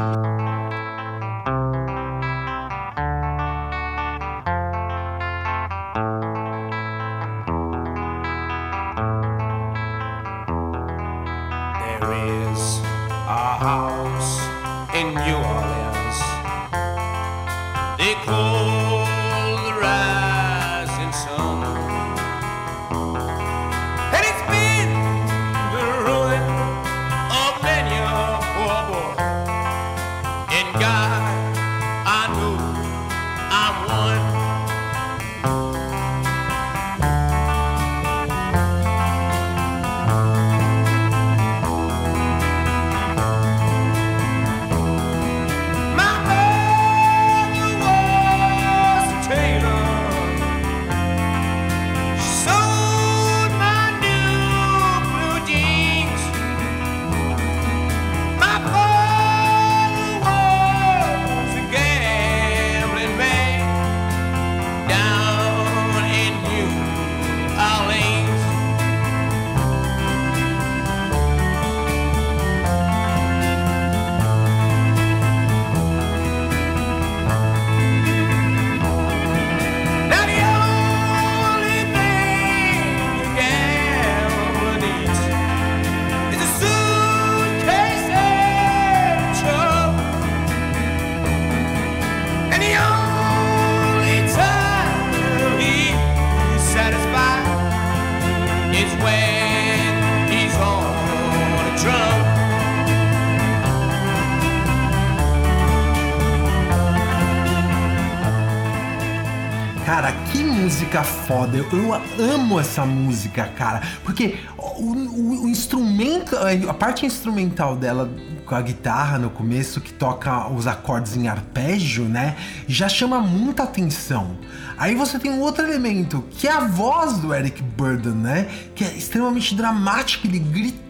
Música 110.95 111.03
foda. 111.03 111.57
Eu, 111.57 111.67
eu 111.71 111.93
amo 112.33 112.59
essa 112.59 112.85
música, 112.85 113.45
cara. 113.57 113.81
Porque 114.03 114.35
o, 114.57 114.91
o- 114.93 115.43
o 115.45 115.49
instrumento, 115.49 116.35
a 116.69 116.73
parte 116.73 117.05
instrumental 117.05 117.75
dela 117.75 118.09
com 118.45 118.53
a 118.55 118.61
guitarra 118.61 119.17
no 119.17 119.29
começo, 119.31 119.81
que 119.81 119.91
toca 119.91 120.47
os 120.49 120.67
acordes 120.67 121.17
em 121.17 121.27
arpejo, 121.27 122.03
né? 122.03 122.35
Já 122.67 122.87
chama 122.87 123.19
muita 123.19 123.63
atenção. 123.63 124.37
Aí 124.77 124.93
você 124.93 125.17
tem 125.17 125.31
um 125.31 125.39
outro 125.41 125.65
elemento, 125.65 126.23
que 126.31 126.47
é 126.47 126.51
a 126.51 126.59
voz 126.61 127.17
do 127.17 127.33
Eric 127.33 127.61
Burden, 127.63 128.13
né? 128.13 128.47
Que 128.75 128.83
é 128.83 128.93
extremamente 128.93 129.55
dramática, 129.55 130.27
ele 130.27 130.39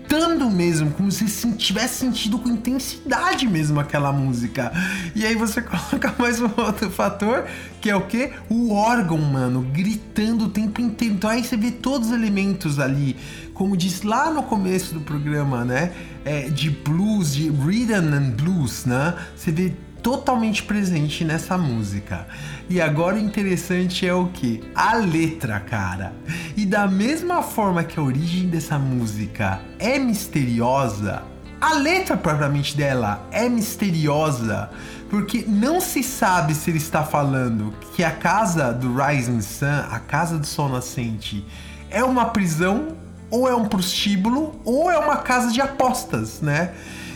gritando 0.06 0.50
mesmo, 0.52 0.91
como 0.91 1.12
se 1.12 1.28
se 1.28 1.52
tivesse 1.54 1.96
sentido 1.96 2.38
com 2.38 2.50
intensidade 2.50 3.48
mesmo 3.48 3.80
aquela 3.80 4.13
música. 4.13 4.72
E 5.15 5.26
aí 5.26 5.36
você 5.36 5.62
coloca 5.63 6.13
mais 6.20 6.39
um 6.39 6.50
outro 6.58 6.91
fator, 6.91 7.46
que 7.82 7.89
é 7.89 7.96
o 7.96 8.02
que? 8.02 8.32
O 8.48 8.72
órgão, 8.72 9.18
mano, 9.18 9.62
gritando 9.74 10.46
o 10.46 10.50
tempo 10.50 10.80
inteiro. 10.80 11.15
Então 11.15 11.30
aí 11.30 11.44
você 11.44 11.58
vê 11.58 11.72
todos 11.72 12.10
os 12.10 12.13
elementos 12.13 12.80
ali, 12.80 13.15
como 13.54 13.76
disse 13.76 14.06
lá 14.06 14.30
no 14.30 14.44
começo 14.44 14.94
do 14.94 15.02
programa, 15.02 15.65
né? 15.65 15.91
É, 16.24 16.50
de 16.50 16.70
blues, 16.70 17.34
de 17.34 17.50
rhythm 17.50 18.14
and 18.14 18.32
blues, 18.32 18.86
né? 18.86 19.16
Você 19.36 19.51
vê 19.51 19.74
totalmente 20.06 20.62
presente 20.62 21.26
nessa 21.26 21.58
música. 21.58 22.28
E 22.70 22.80
agora 22.80 23.16
o 23.16 23.20
interessante 23.20 24.08
é 24.08 24.14
o 24.14 24.28
que? 24.28 24.62
A 24.76 24.93
letra, 24.97 25.60
cara. 25.60 26.14
E 26.56 26.64
da 26.64 26.88
mesma 26.88 27.41
forma 27.41 27.84
que 27.84 27.99
a 27.99 28.03
origem 28.03 28.47
dessa 28.47 28.78
música 28.78 29.60
é 29.80 29.97
misteriosa, 29.97 31.24
A 31.60 31.74
letra 31.74 32.16
propriamente 32.16 32.78
dela 32.78 33.28
é 33.32 33.49
misteriosa 33.49 34.70
porque 35.10 35.43
não 35.47 35.82
se 35.82 36.03
sabe 36.03 36.53
se 36.53 36.70
ele 36.70 36.78
está 36.78 37.03
falando 37.03 37.74
que 37.95 38.03
a 38.03 38.12
casa 38.12 38.72
do 38.72 38.93
Rising 38.93 39.41
Sun, 39.41 39.86
a 39.89 39.99
casa 39.99 40.38
do 40.38 40.45
sol 40.45 40.70
nascente, 40.70 41.43
é 41.89 42.03
uma 42.03 42.26
prisão 42.26 42.89
ou 43.32 43.49
é 43.49 43.56
um 43.56 43.66
prostíbulo 43.66 44.60
ou 44.64 44.91
é 44.91 44.97
uma 44.99 45.18
casa 45.18 45.51
de 45.51 45.62
apostas, 45.62 46.41
né? 46.41 46.74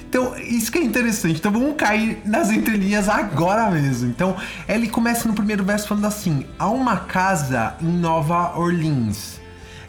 Então, 0.10 0.36
isso 0.40 0.72
que 0.72 0.80
é 0.80 0.84
interessante. 0.84 1.38
Então, 1.38 1.52
vamos 1.52 1.76
cair 1.76 2.20
nas 2.26 2.50
entrelinhas 2.50 3.08
agora 3.08 3.70
mesmo. 3.70 4.10
Então, 4.10 4.36
ele 4.68 4.88
começa 4.90 5.28
no 5.28 5.36
primeiro 5.36 5.64
verso 5.64 5.88
falando 5.88 6.06
assim: 6.06 6.46
há 6.58 6.68
uma 6.68 6.98
casa 6.98 7.76
em 7.80 7.86
Nova 7.86 8.58
Orleans. 8.58 9.40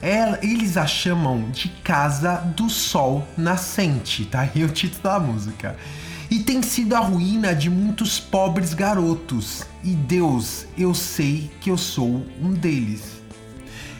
Ela- 0.02 0.38
eles 0.42 0.76
a 0.76 0.86
chamam 0.86 1.50
de 1.50 1.68
Casa 1.82 2.36
do 2.54 2.68
Sol 2.68 3.26
Nascente, 3.36 4.26
tá 4.26 4.40
aí 4.40 4.62
o 4.62 4.68
título 4.68 5.02
da 5.02 5.18
música. 5.18 5.76
E 6.30 6.38
tem 6.40 6.62
sido 6.62 6.94
a 6.94 7.00
ruína 7.00 7.54
de 7.54 7.68
muitos 7.70 8.20
pobres 8.20 8.72
garotos. 8.74 9.64
E 9.82 9.90
Deus, 9.94 10.66
eu 10.76 10.94
sei 10.94 11.50
que 11.60 11.70
eu 11.70 11.78
sou 11.78 12.24
um 12.40 12.52
deles. 12.52 13.19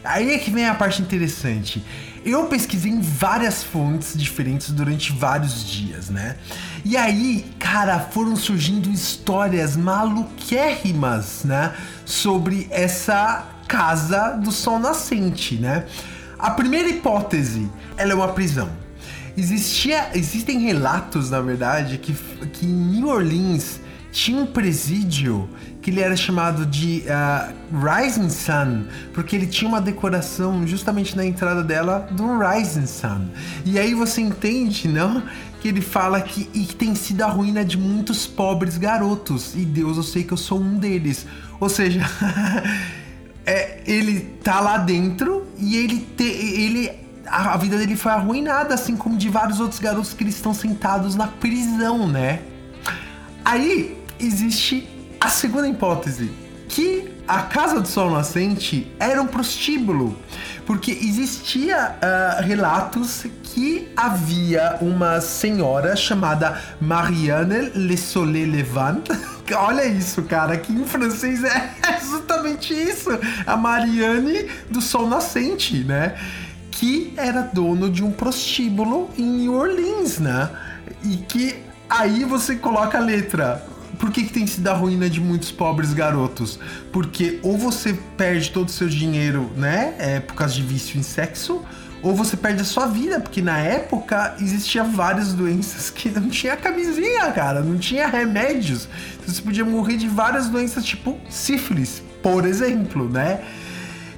Aí 0.03 0.32
é 0.32 0.38
que 0.38 0.51
vem 0.51 0.66
a 0.66 0.74
parte 0.74 1.03
interessante. 1.03 1.84
Eu 2.24 2.44
pesquisei 2.44 2.90
em 2.90 3.01
várias 3.01 3.62
fontes 3.62 4.16
diferentes 4.16 4.70
durante 4.70 5.12
vários 5.12 5.64
dias, 5.64 6.11
né? 6.11 6.36
E 6.84 6.96
aí, 6.96 7.46
cara, 7.59 7.98
foram 7.98 8.36
surgindo 8.36 8.90
histórias 8.90 9.76
maluquérrimas, 9.76 11.44
né? 11.44 11.74
Sobre 12.05 12.66
essa 12.70 13.46
casa 13.68 14.32
do 14.32 14.51
sol 14.51 14.78
nascente, 14.78 15.57
né? 15.57 15.86
A 16.38 16.51
primeira 16.51 16.88
hipótese, 16.88 17.70
ela 17.96 18.12
é 18.12 18.14
uma 18.14 18.28
prisão. 18.28 18.70
Existia, 19.36 20.11
existem 20.14 20.61
relatos, 20.61 21.30
na 21.30 21.40
verdade, 21.40 21.98
que, 21.98 22.14
que 22.53 22.66
em 22.66 22.68
New 22.68 23.09
Orleans 23.09 23.80
tinha 24.11 24.42
um 24.42 24.46
presídio 24.46 25.48
que 25.83 25.91
ele 25.91 26.01
era 26.01 26.16
chamado 26.16 26.66
de 26.66 27.05
ah, 27.09 27.53
Rising 27.72 28.28
Sun, 28.28 28.85
porque 29.14 29.35
ele 29.35 29.47
tinha 29.47 29.68
uma 29.68 29.81
decoração 29.81 30.66
justamente 30.66 31.16
na 31.16 31.24
entrada 31.24 31.62
dela 31.62 32.07
do 32.11 32.39
Rising 32.39 32.87
Sun. 32.87 33.28
E 33.64 33.78
aí 33.78 33.95
você 33.95 34.20
entende, 34.20 34.89
não? 34.89 35.22
Que 35.61 35.68
ele 35.68 35.81
fala 35.81 36.20
que, 36.20 36.45
que 36.45 36.74
tem 36.74 36.95
sido 36.95 37.22
a 37.22 37.26
ruína 37.26 37.64
de 37.64 37.78
muitos 37.78 38.26
pobres 38.26 38.76
garotos. 38.76 39.55
E 39.55 39.64
Deus, 39.64 39.97
eu 39.97 40.03
sei 40.03 40.22
que 40.22 40.33
eu 40.33 40.37
sou 40.37 40.61
um 40.61 40.78
deles. 40.78 41.26
Ou 41.59 41.68
seja, 41.68 42.03
é, 43.47 43.81
ele 43.87 44.20
tá 44.43 44.61
lá 44.61 44.76
dentro 44.76 45.47
e 45.59 45.76
ele, 45.76 46.07
te, 46.16 46.24
ele 46.24 46.91
a, 47.26 47.55
a 47.55 47.57
vida 47.57 47.78
dele 47.78 47.97
foi 47.97 48.12
arruinada, 48.12 48.74
assim 48.74 48.97
como 48.97 49.16
de 49.16 49.28
vários 49.31 49.61
outros 49.61 49.81
garotos 49.81 50.12
que 50.12 50.24
eles 50.24 50.35
estão 50.35 50.53
sentados 50.53 51.14
na 51.14 51.26
prisão, 51.26 52.07
né? 52.07 52.41
Aí 53.45 53.97
existe 54.18 54.87
a 55.20 55.28
segunda 55.28 55.68
hipótese, 55.68 56.30
que 56.66 57.12
a 57.28 57.42
Casa 57.42 57.78
do 57.78 57.86
Sol 57.86 58.10
Nascente 58.10 58.90
era 58.98 59.20
um 59.20 59.26
prostíbulo, 59.26 60.16
porque 60.64 60.90
existia 60.92 61.96
ah, 62.00 62.40
relatos 62.40 63.26
que 63.42 63.92
havia 63.94 64.78
uma 64.80 65.20
senhora 65.20 65.94
chamada 65.94 66.58
Marianne 66.80 67.70
Le 67.74 67.98
Soleil 67.98 68.50
Levant. 68.50 69.08
Olha 69.54 69.84
isso, 69.84 70.22
cara, 70.22 70.56
que 70.56 70.72
em 70.72 70.86
francês 70.86 71.44
é 71.44 71.74
exatamente 72.00 72.72
isso, 72.72 73.10
a 73.46 73.56
Marianne 73.56 74.48
do 74.70 74.80
Sol 74.80 75.06
Nascente, 75.06 75.84
né? 75.84 76.14
Que 76.70 77.12
era 77.16 77.42
dono 77.42 77.90
de 77.90 78.02
um 78.02 78.10
prostíbulo 78.10 79.10
em 79.18 79.24
New 79.24 79.54
Orleans, 79.54 80.18
né? 80.18 80.48
E 81.04 81.16
que 81.18 81.62
aí 81.90 82.24
você 82.24 82.56
coloca 82.56 82.96
a 82.96 83.00
letra. 83.00 83.69
Por 84.01 84.11
que, 84.11 84.24
que 84.24 84.32
tem 84.32 84.46
sido 84.46 84.66
a 84.66 84.72
ruína 84.72 85.11
de 85.11 85.20
muitos 85.20 85.53
pobres 85.53 85.92
garotos? 85.92 86.59
Porque 86.90 87.38
ou 87.42 87.59
você 87.59 87.92
perde 88.16 88.51
todo 88.51 88.68
o 88.68 88.70
seu 88.70 88.88
dinheiro, 88.88 89.51
né? 89.55 89.94
É, 89.98 90.20
por 90.20 90.34
causa 90.34 90.55
de 90.55 90.62
vício 90.62 90.98
em 90.98 91.03
sexo, 91.03 91.62
ou 92.03 92.14
você 92.14 92.34
perde 92.34 92.62
a 92.62 92.64
sua 92.64 92.86
vida, 92.86 93.20
porque 93.20 93.42
na 93.42 93.59
época 93.59 94.36
existia 94.40 94.82
várias 94.82 95.34
doenças 95.34 95.90
que 95.90 96.09
não 96.09 96.30
tinha 96.30 96.57
camisinha, 96.57 97.30
cara, 97.30 97.61
não 97.61 97.76
tinha 97.76 98.07
remédios. 98.07 98.88
Então 99.16 99.34
você 99.34 99.42
podia 99.42 99.66
morrer 99.66 99.98
de 99.98 100.09
várias 100.09 100.48
doenças, 100.48 100.82
tipo 100.82 101.18
sífilis, 101.28 102.03
por 102.22 102.46
exemplo, 102.46 103.07
né? 103.07 103.44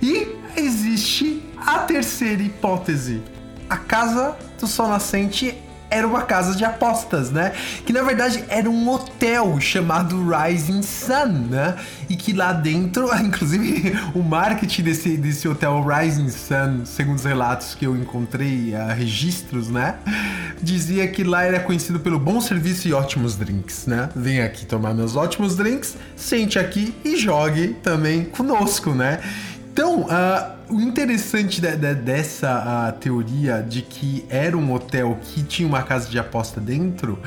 E 0.01 0.29
existe 0.57 1.43
a 1.57 1.81
terceira 1.81 2.41
hipótese. 2.41 3.21
A 3.69 3.77
casa 3.77 4.37
do 4.61 4.67
Sol 4.69 4.87
Nascente 4.87 5.57
era 5.93 6.07
uma 6.07 6.23
casa 6.23 6.57
de 6.57 6.65
apostas, 6.65 7.31
né? 7.31 7.53
Que 7.85 7.93
na 7.93 8.03
verdade 8.03 8.43
era 8.49 8.69
um 8.69 8.89
hotel 8.89 9.61
chamado 9.61 10.27
Rising 10.27 10.83
Sun, 10.83 11.49
né? 11.51 11.77
E 12.09 12.17
que 12.17 12.33
lá 12.33 12.53
dentro, 12.53 13.15
inclusive 13.23 13.93
o 14.15 14.23
marketing 14.23 14.83
desse, 14.83 15.17
desse 15.17 15.47
hotel 15.47 15.85
Rising 15.85 16.31
Sun, 16.31 16.87
segundo 16.87 17.19
os 17.19 17.25
relatos 17.25 17.75
que 17.75 17.87
eu 17.87 17.95
encontrei, 17.95 18.75
uh, 18.75 18.95
registros, 18.97 19.69
né? 19.69 19.97
Dizia 20.63 21.07
que 21.09 21.23
lá 21.23 21.43
era 21.43 21.61
conhecido 21.61 22.01
pelo 22.01 22.19
bom 22.19 22.41
serviço 22.41 22.89
e 22.89 22.93
ótimos 22.95 23.37
drinks, 23.37 23.87
né? 23.87 24.09
Vem 24.17 24.41
aqui 24.41 24.65
tomar 24.65 24.95
meus 24.95 25.15
ótimos 25.15 25.57
drinks, 25.57 25.97
sente 26.17 26.59
aqui 26.59 26.95
e 27.05 27.17
jogue 27.17 27.77
também 27.83 28.25
conosco, 28.25 28.95
né? 28.95 29.21
Então, 29.73 30.07
ah, 30.11 30.51
o 30.69 30.81
interessante 30.81 31.59
de- 31.61 31.77
de- 31.77 31.95
dessa 31.95 32.51
ah, 32.51 32.93
teoria 32.93 33.63
de 33.67 33.81
que 33.81 34.25
era 34.29 34.57
um 34.57 34.71
hotel 34.73 35.19
que 35.23 35.43
tinha 35.43 35.67
uma 35.67 35.83
casa 35.83 36.11
de 36.11 36.19
aposta 36.19 36.61
dentro 36.61 37.19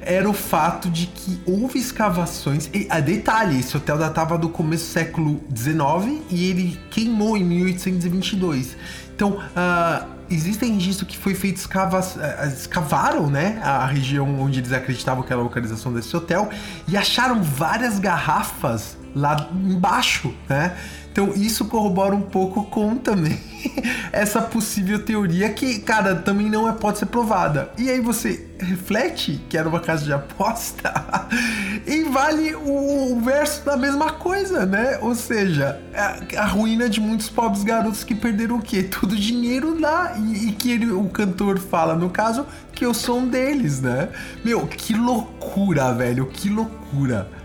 era 0.00 0.28
o 0.28 0.32
fato 0.32 0.90
de 0.90 1.06
que 1.06 1.40
houve 1.46 1.78
escavações. 1.78 2.68
E, 2.74 2.88
ah, 2.90 2.98
detalhe, 2.98 3.60
esse 3.60 3.76
hotel 3.76 3.96
datava 3.96 4.36
do 4.36 4.48
começo 4.48 4.84
do 4.86 4.90
século 4.90 5.40
XIX 5.56 6.20
e 6.28 6.50
ele 6.50 6.80
queimou 6.90 7.36
em 7.36 7.44
1822. 7.44 8.76
Então, 9.14 9.38
ah, 9.54 10.04
existem 10.28 10.74
registros 10.74 11.08
que 11.08 11.16
foi 11.16 11.36
feito 11.36 11.58
escava, 11.58 12.00
ah, 12.00 12.46
escavaram, 12.46 13.28
né, 13.30 13.60
a 13.62 13.86
região 13.86 14.40
onde 14.40 14.58
eles 14.58 14.72
acreditavam 14.72 15.22
que 15.22 15.32
era 15.32 15.40
a 15.40 15.44
localização 15.44 15.92
desse 15.92 16.16
hotel 16.16 16.50
e 16.88 16.96
acharam 16.96 17.40
várias 17.44 18.00
garrafas 18.00 18.96
lá 19.14 19.48
embaixo, 19.52 20.34
né? 20.48 20.74
Então 21.12 21.34
isso 21.34 21.66
corrobora 21.66 22.14
um 22.16 22.22
pouco 22.22 22.64
com 22.64 22.96
também 22.96 23.38
essa 24.10 24.40
possível 24.40 24.98
teoria 24.98 25.50
que, 25.50 25.78
cara, 25.80 26.16
também 26.16 26.48
não 26.48 26.66
é, 26.66 26.72
pode 26.72 26.98
ser 26.98 27.06
provada. 27.06 27.70
E 27.76 27.90
aí 27.90 28.00
você 28.00 28.48
reflete 28.58 29.40
que 29.48 29.58
era 29.58 29.68
uma 29.68 29.80
casa 29.80 30.04
de 30.04 30.12
aposta 30.12 30.92
e 31.86 32.04
vale 32.04 32.54
o, 32.54 33.12
o 33.12 33.20
verso 33.20 33.64
da 33.64 33.76
mesma 33.76 34.12
coisa, 34.12 34.64
né? 34.64 34.98
Ou 35.02 35.14
seja, 35.14 35.80
a, 35.94 36.42
a 36.42 36.46
ruína 36.46 36.88
de 36.88 36.98
muitos 36.98 37.28
pobres 37.28 37.62
garotos 37.62 38.02
que 38.04 38.14
perderam 38.14 38.56
o 38.56 38.62
quê? 38.62 38.82
Todo 38.82 39.12
o 39.12 39.16
dinheiro 39.16 39.78
lá 39.78 40.16
e, 40.16 40.48
e 40.48 40.52
que 40.52 40.70
ele, 40.72 40.90
o 40.90 41.08
cantor 41.10 41.58
fala, 41.58 41.94
no 41.94 42.08
caso, 42.08 42.46
que 42.72 42.86
eu 42.86 42.94
sou 42.94 43.18
um 43.18 43.28
deles, 43.28 43.80
né? 43.82 44.08
Meu, 44.42 44.66
que 44.66 44.94
loucura, 44.94 45.92
velho, 45.92 46.26
que 46.26 46.48
loucura. 46.48 47.41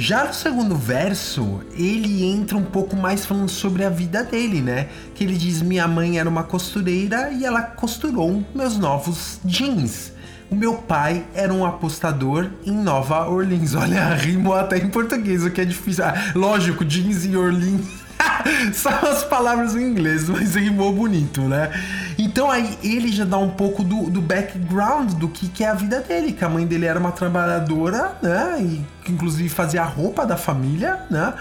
Já 0.00 0.24
no 0.24 0.32
segundo 0.32 0.76
verso, 0.76 1.60
ele 1.74 2.24
entra 2.24 2.56
um 2.56 2.64
pouco 2.64 2.96
mais 2.96 3.26
falando 3.26 3.50
sobre 3.50 3.84
a 3.84 3.90
vida 3.90 4.24
dele, 4.24 4.62
né? 4.62 4.88
Que 5.14 5.24
ele 5.24 5.36
diz: 5.36 5.60
Minha 5.60 5.86
mãe 5.86 6.18
era 6.18 6.26
uma 6.26 6.42
costureira 6.42 7.30
e 7.30 7.44
ela 7.44 7.60
costurou 7.60 8.42
meus 8.54 8.78
novos 8.78 9.38
jeans. 9.44 10.12
O 10.50 10.56
meu 10.56 10.76
pai 10.76 11.26
era 11.34 11.52
um 11.52 11.66
apostador 11.66 12.48
em 12.64 12.72
Nova 12.72 13.28
Orleans. 13.28 13.74
Olha, 13.76 14.14
rimou 14.14 14.54
até 14.54 14.78
em 14.78 14.88
português, 14.88 15.44
o 15.44 15.50
que 15.50 15.60
é 15.60 15.66
difícil. 15.66 16.02
Ah, 16.02 16.32
lógico, 16.34 16.82
jeans 16.82 17.26
e 17.26 17.36
Orleans. 17.36 17.99
São 18.72 18.92
as 18.92 19.24
palavras 19.24 19.74
em 19.74 19.82
inglês, 19.82 20.28
mas 20.28 20.54
rimou 20.54 20.92
bonito, 20.92 21.42
né? 21.42 21.70
Então 22.18 22.50
aí 22.50 22.78
ele 22.82 23.08
já 23.08 23.24
dá 23.24 23.38
um 23.38 23.50
pouco 23.50 23.82
do, 23.82 24.10
do 24.10 24.20
background 24.20 25.12
do 25.14 25.28
que, 25.28 25.48
que 25.48 25.64
é 25.64 25.68
a 25.68 25.74
vida 25.74 26.00
dele, 26.00 26.32
que 26.32 26.44
a 26.44 26.48
mãe 26.48 26.66
dele 26.66 26.86
era 26.86 26.98
uma 26.98 27.12
trabalhadora, 27.12 28.18
né? 28.22 28.58
E 28.60 28.84
que 29.04 29.12
inclusive 29.12 29.48
fazia 29.48 29.82
a 29.82 29.86
roupa 29.86 30.26
da 30.26 30.36
família, 30.36 31.06
né? 31.10 31.34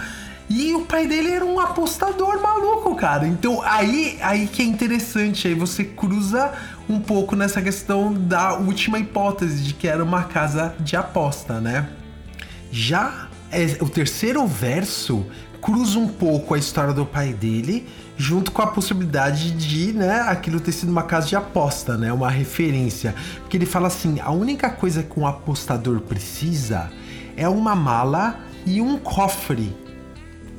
E 0.49 0.73
o 0.73 0.81
pai 0.81 1.05
dele 1.05 1.29
era 1.29 1.45
um 1.45 1.59
apostador 1.59 2.41
maluco, 2.41 2.95
cara. 2.95 3.27
Então 3.27 3.61
aí, 3.61 4.17
aí 4.21 4.47
que 4.47 4.63
é 4.63 4.65
interessante, 4.65 5.47
aí 5.47 5.53
você 5.53 5.83
cruza 5.83 6.51
um 6.89 6.99
pouco 6.99 7.35
nessa 7.35 7.61
questão 7.61 8.11
da 8.11 8.55
última 8.55 8.97
hipótese 8.97 9.61
de 9.61 9.73
que 9.75 9.87
era 9.87 10.03
uma 10.03 10.23
casa 10.23 10.73
de 10.79 10.95
aposta, 10.95 11.61
né? 11.61 11.87
Já 12.71 13.27
é, 13.51 13.77
o 13.79 13.89
terceiro 13.89 14.45
verso 14.47 15.25
cruza 15.61 15.99
um 15.99 16.07
pouco 16.07 16.53
a 16.53 16.57
história 16.57 16.93
do 16.93 17.05
pai 17.05 17.33
dele, 17.33 17.87
junto 18.17 18.51
com 18.51 18.61
a 18.61 18.67
possibilidade 18.67 19.51
de, 19.51 19.93
né, 19.93 20.21
aquilo 20.21 20.59
ter 20.59 20.71
sido 20.71 20.89
uma 20.89 21.03
casa 21.03 21.27
de 21.27 21.35
aposta, 21.35 21.97
né, 21.97 22.11
uma 22.11 22.29
referência. 22.29 23.15
Porque 23.39 23.57
ele 23.57 23.65
fala 23.65 23.87
assim: 23.87 24.19
a 24.19 24.31
única 24.31 24.69
coisa 24.69 25.03
que 25.03 25.19
um 25.19 25.27
apostador 25.27 25.99
precisa 26.01 26.91
é 27.35 27.47
uma 27.47 27.75
mala 27.75 28.39
e 28.65 28.81
um 28.81 28.97
cofre. 28.97 29.75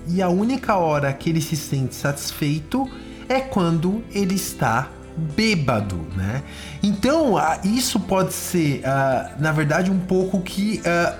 E 0.09 0.23
a 0.23 0.29
única 0.29 0.77
hora 0.77 1.13
que 1.13 1.31
ele 1.31 1.41
se 1.41 1.57
sente 1.57 1.95
satisfeito 1.95 2.89
é 3.29 3.41
quando 3.41 4.03
ele 4.13 4.35
está 4.35 4.89
bêbado, 5.17 6.07
né? 6.17 6.43
Então, 6.83 7.37
ah, 7.37 7.61
isso 7.63 8.01
pode 8.01 8.33
ser, 8.33 8.83
ah, 8.85 9.33
na 9.39 9.53
verdade, 9.53 9.91
um 9.91 9.99
pouco 9.99 10.41
que 10.41 10.81
ah, 10.87 11.17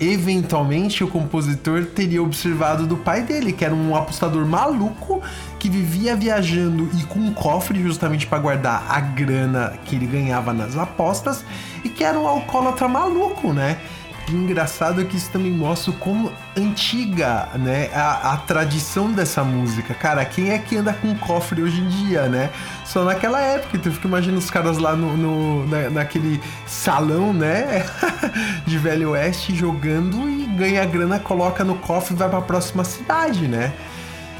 eventualmente 0.00 1.04
o 1.04 1.08
compositor 1.08 1.86
teria 1.86 2.22
observado 2.22 2.86
do 2.86 2.96
pai 2.96 3.22
dele, 3.22 3.52
que 3.52 3.64
era 3.64 3.74
um 3.74 3.94
apostador 3.94 4.44
maluco 4.46 5.22
que 5.58 5.68
vivia 5.68 6.14
viajando 6.14 6.88
e 6.98 7.04
com 7.04 7.18
um 7.18 7.32
cofre 7.32 7.82
justamente 7.82 8.26
para 8.26 8.38
guardar 8.38 8.84
a 8.88 9.00
grana 9.00 9.78
que 9.84 9.96
ele 9.96 10.06
ganhava 10.06 10.52
nas 10.52 10.76
apostas 10.76 11.44
e 11.82 11.88
que 11.88 12.04
era 12.04 12.18
um 12.18 12.26
alcoólatra 12.26 12.88
maluco, 12.88 13.52
né? 13.52 13.78
Engraçado 14.30 15.02
é 15.02 15.04
que 15.04 15.16
isso 15.16 15.30
também 15.30 15.50
mostra 15.52 15.92
como 15.92 16.32
antiga, 16.56 17.48
né, 17.56 17.90
a, 17.92 18.32
a 18.32 18.36
tradição 18.38 19.12
dessa 19.12 19.44
música. 19.44 19.92
Cara, 19.92 20.24
quem 20.24 20.50
é 20.50 20.58
que 20.58 20.76
anda 20.76 20.94
com 20.94 21.14
cofre 21.14 21.62
hoje 21.62 21.80
em 21.80 21.88
dia, 21.88 22.22
né? 22.26 22.48
Só 22.86 23.04
naquela 23.04 23.38
época, 23.40 23.76
então 23.76 23.92
eu 23.92 23.94
fico 23.94 24.08
imaginando 24.08 24.38
os 24.38 24.48
caras 24.50 24.78
lá 24.78 24.96
no, 24.96 25.14
no- 25.16 25.66
na- 25.66 25.90
naquele 25.90 26.40
salão, 26.66 27.34
né, 27.34 27.84
de 28.66 28.78
Velho 28.78 29.10
Oeste 29.10 29.54
jogando 29.54 30.28
e 30.28 30.46
ganha 30.56 30.84
grana, 30.86 31.18
coloca 31.18 31.62
no 31.62 31.74
cofre 31.76 32.14
e 32.14 32.16
vai 32.16 32.28
pra 32.28 32.40
próxima 32.40 32.82
cidade, 32.82 33.46
né? 33.46 33.72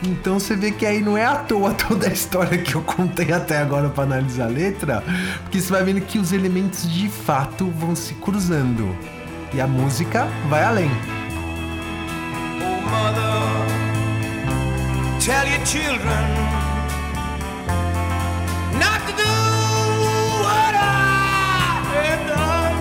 Então 0.03 0.39
você 0.39 0.57
vê 0.57 0.70
que 0.70 0.85
aí 0.85 1.01
não 1.01 1.16
é 1.16 1.24
à 1.24 1.37
toa 1.37 1.72
toda 1.72 2.09
a 2.09 2.12
história 2.12 2.59
que 2.59 2.74
eu 2.74 2.82
contei 2.82 3.32
até 3.32 3.59
agora 3.59 3.89
para 3.91 4.05
analisar 4.05 4.45
a 4.45 4.49
letra, 4.49 5.03
porque 5.43 5.61
você 5.61 5.70
vai 5.70 5.82
vendo 5.85 6.01
que 6.01 6.18
os 6.18 6.32
elementos 6.32 6.91
de 6.91 7.09
fato 7.09 7.70
vão 7.70 7.95
se 7.95 8.14
cruzando 8.14 8.95
e 9.53 9.61
a 9.61 9.66
música 9.66 10.26
vai 10.49 10.62
além. 10.62 10.90
Oh, 12.61 12.80
mother, 12.82 13.40
tell 15.20 15.47
your 15.47 15.64
children 15.64 16.24
not 18.78 19.01
to 19.07 19.12
do 19.16 19.34
what 20.42 20.74
I 20.74 21.82
have 21.95 22.26
done. 22.26 22.76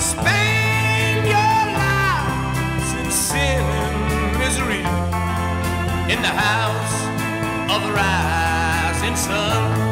Spend 0.00 1.26
your 1.26 1.64
in 3.04 3.10
sin 3.10 3.60
and 3.60 4.38
misery 4.38 4.84
in 6.12 6.20
the 6.22 6.28
house 6.28 6.96
of 7.70 7.82
the 7.82 7.92
rising 7.92 9.16
sun. 9.16 9.89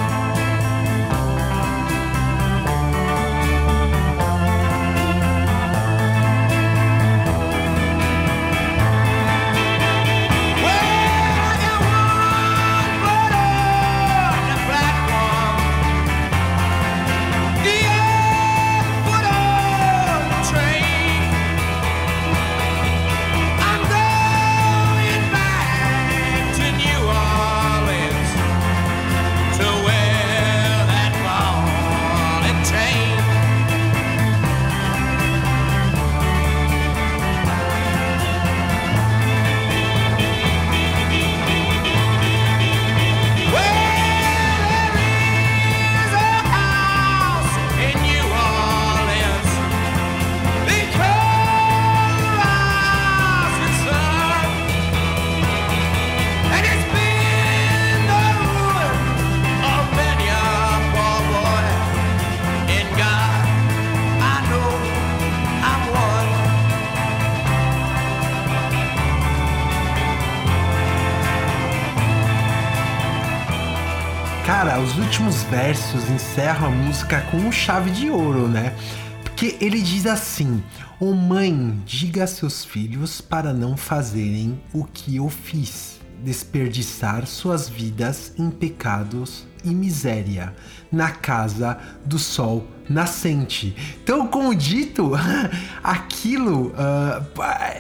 Versos 75.88 76.10
encerram 76.10 76.66
a 76.66 76.70
música 76.70 77.22
com 77.30 77.50
chave 77.50 77.90
de 77.90 78.10
ouro, 78.10 78.46
né? 78.46 78.74
Porque 79.22 79.56
ele 79.60 79.80
diz 79.80 80.06
assim: 80.06 80.62
Ô 81.00 81.12
mãe, 81.12 81.80
diga 81.86 82.24
a 82.24 82.26
seus 82.26 82.64
filhos 82.64 83.20
para 83.20 83.52
não 83.52 83.76
fazerem 83.76 84.60
o 84.72 84.84
que 84.84 85.16
eu 85.16 85.28
fiz, 85.30 85.97
desperdiçar 86.22 87.26
suas 87.26 87.68
vidas 87.68 88.32
em 88.38 88.50
pecados 88.50 89.46
e 89.64 89.74
miséria 89.74 90.54
na 90.90 91.10
casa 91.10 91.78
do 92.04 92.18
sol 92.18 92.66
nascente. 92.88 93.76
Então, 94.02 94.26
como 94.26 94.54
dito, 94.54 95.12
aquilo, 95.84 96.72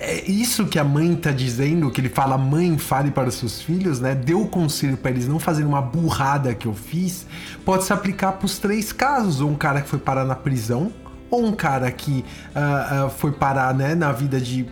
é 0.00 0.30
isso 0.30 0.66
que 0.66 0.78
a 0.78 0.84
mãe 0.84 1.14
tá 1.16 1.30
dizendo, 1.30 1.90
que 1.90 2.00
ele 2.00 2.10
fala, 2.10 2.36
mãe, 2.36 2.76
fale 2.76 3.10
para 3.10 3.28
os 3.28 3.36
seus 3.36 3.62
filhos, 3.62 4.00
né? 4.00 4.14
Deu 4.14 4.42
o 4.42 4.48
conselho 4.48 4.96
para 4.96 5.10
eles 5.10 5.26
não 5.26 5.38
fazerem 5.38 5.68
uma 5.68 5.80
burrada 5.80 6.54
que 6.54 6.66
eu 6.66 6.74
fiz, 6.74 7.26
pode 7.64 7.84
se 7.84 7.92
aplicar 7.92 8.32
para 8.32 8.46
os 8.46 8.58
três 8.58 8.92
casos: 8.92 9.40
ou 9.40 9.50
um 9.50 9.56
cara 9.56 9.80
que 9.80 9.88
foi 9.88 9.98
parar 9.98 10.24
na 10.24 10.34
prisão, 10.34 10.92
ou 11.30 11.46
um 11.46 11.52
cara 11.52 11.90
que 11.90 12.24
ah, 12.54 13.06
ah, 13.06 13.10
foi 13.10 13.32
parar, 13.32 13.74
né, 13.74 13.94
na 13.94 14.12
vida 14.12 14.40
de 14.40 14.66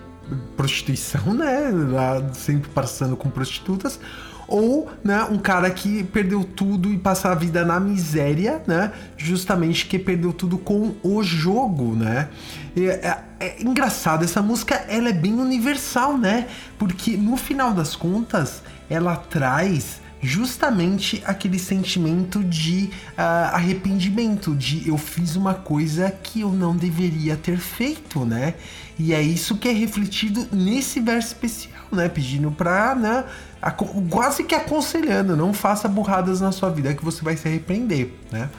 prostituição, 0.57 1.35
né? 1.35 1.73
Sempre 2.33 2.71
passando 2.71 3.17
com 3.17 3.31
prostitutas. 3.31 3.99
Ou, 4.49 4.89
né, 5.03 5.25
um 5.25 5.39
cara 5.39 5.69
que 5.71 6.05
perdeu 6.05 6.45
tudo 6.45 6.93
e 6.93 6.97
passa 6.97 7.31
a 7.31 7.35
vida 7.35 7.65
na 7.65 7.81
miséria, 7.81 8.63
né? 8.65 8.93
Justamente 9.17 9.87
que 9.87 9.99
perdeu 9.99 10.33
tudo 10.33 10.57
com 10.57 10.95
o 11.03 11.21
jogo, 11.23 11.97
né? 11.97 12.29
E 12.77 12.87
É, 12.87 13.25
é 13.41 13.63
engraçado, 13.63 14.25
essa 14.25 14.41
música 14.41 14.77
ela 14.89 15.09
é 15.09 15.13
bem 15.13 15.35
universal, 15.35 16.17
né? 16.17 16.47
Porque 16.79 17.17
no 17.17 17.37
final 17.37 17.73
das 17.73 17.97
contas, 17.97 18.63
ela 18.89 19.17
traz 19.17 20.01
justamente 20.27 21.23
aquele 21.25 21.59
sentimento 21.59 22.43
de 22.43 22.91
ah, 23.17 23.53
arrependimento, 23.55 24.55
de 24.55 24.89
eu 24.89 24.99
fiz 24.99 25.37
uma 25.37 25.55
coisa 25.55 26.11
que 26.11 26.41
eu 26.41 26.51
não 26.51 26.77
deveria 26.77 27.37
ter 27.37 27.57
feito, 27.59 28.25
né? 28.25 28.55
E 28.99 29.15
é 29.15 29.23
isso 29.23 29.57
que 29.57 29.69
é 29.69 29.73
refletido 29.73 30.47
nesse 30.51 31.01
verso 31.01 31.29
especial, 31.29 31.85
né? 31.93 32.09
Pedindo 32.09 32.51
pra, 32.51 32.95
né? 32.95 33.25
Quase 34.11 34.43
que 34.43 34.55
aconselhando, 34.55 35.37
não 35.37 35.55
faça 35.55 35.89
burradas 35.89 36.41
na 36.41 36.51
sua 36.51 36.71
vida 36.71 36.93
que 36.95 37.05
você 37.05 37.23
vai 37.23 37.37
se 37.37 37.47
arrepender, 37.47 38.19
né? 38.33 38.51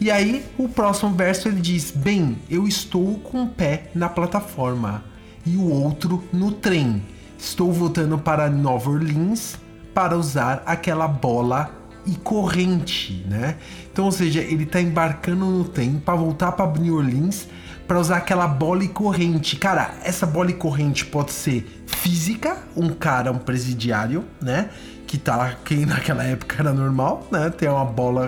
E 0.00 0.12
aí, 0.12 0.44
o 0.56 0.68
próximo 0.68 1.12
verso 1.12 1.48
ele 1.48 1.60
diz: 1.60 1.90
Bem, 1.90 2.38
eu 2.48 2.68
estou 2.68 3.18
com 3.18 3.42
o 3.42 3.48
pé 3.48 3.90
na 3.92 4.08
plataforma 4.08 5.02
e 5.44 5.56
o 5.56 5.68
outro 5.68 6.22
no 6.32 6.52
trem. 6.52 7.02
Estou 7.36 7.72
voltando 7.72 8.16
para 8.18 8.48
Nova 8.48 8.90
Orleans 8.90 9.58
para 9.94 10.16
usar 10.16 10.62
aquela 10.66 11.08
bola 11.08 11.70
e 12.06 12.14
corrente, 12.16 13.24
né? 13.28 13.56
Então, 13.92 14.06
ou 14.06 14.12
seja, 14.12 14.40
ele 14.40 14.64
tá 14.64 14.80
embarcando 14.80 15.44
no 15.44 15.64
trem 15.64 15.98
para 15.98 16.14
voltar 16.14 16.52
para 16.52 16.70
New 16.78 16.96
Orleans 16.96 17.48
para 17.88 17.98
usar 17.98 18.18
aquela 18.18 18.46
bola 18.46 18.84
e 18.84 18.88
corrente. 18.88 19.56
Cara, 19.56 19.94
essa 20.04 20.26
bola 20.26 20.50
e 20.50 20.54
corrente 20.54 21.06
pode 21.06 21.32
ser 21.32 21.84
física, 21.86 22.58
um 22.76 22.90
cara, 22.90 23.32
um 23.32 23.38
presidiário, 23.38 24.24
né? 24.40 24.68
Que 25.06 25.16
tá, 25.16 25.56
que 25.64 25.86
naquela 25.86 26.22
época 26.22 26.56
era 26.58 26.72
normal, 26.72 27.26
né? 27.32 27.48
Ter 27.48 27.70
uma 27.70 27.86
bola 27.86 28.26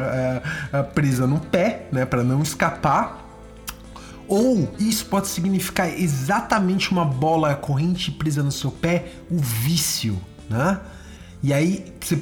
é, 0.72 0.82
presa 0.82 1.26
no 1.26 1.38
pé, 1.38 1.86
né? 1.92 2.06
Para 2.06 2.24
não 2.24 2.42
escapar. 2.42 3.18
Ou 4.26 4.72
isso 4.78 5.04
pode 5.06 5.28
significar 5.28 5.88
exatamente 5.88 6.90
uma 6.90 7.04
bola 7.04 7.54
corrente 7.54 8.10
presa 8.10 8.42
no 8.42 8.52
seu 8.52 8.70
pé, 8.70 9.12
o 9.30 9.36
vício, 9.36 10.18
né? 10.48 10.80
E 11.42 11.52
aí 11.54 11.86
você 12.00 12.18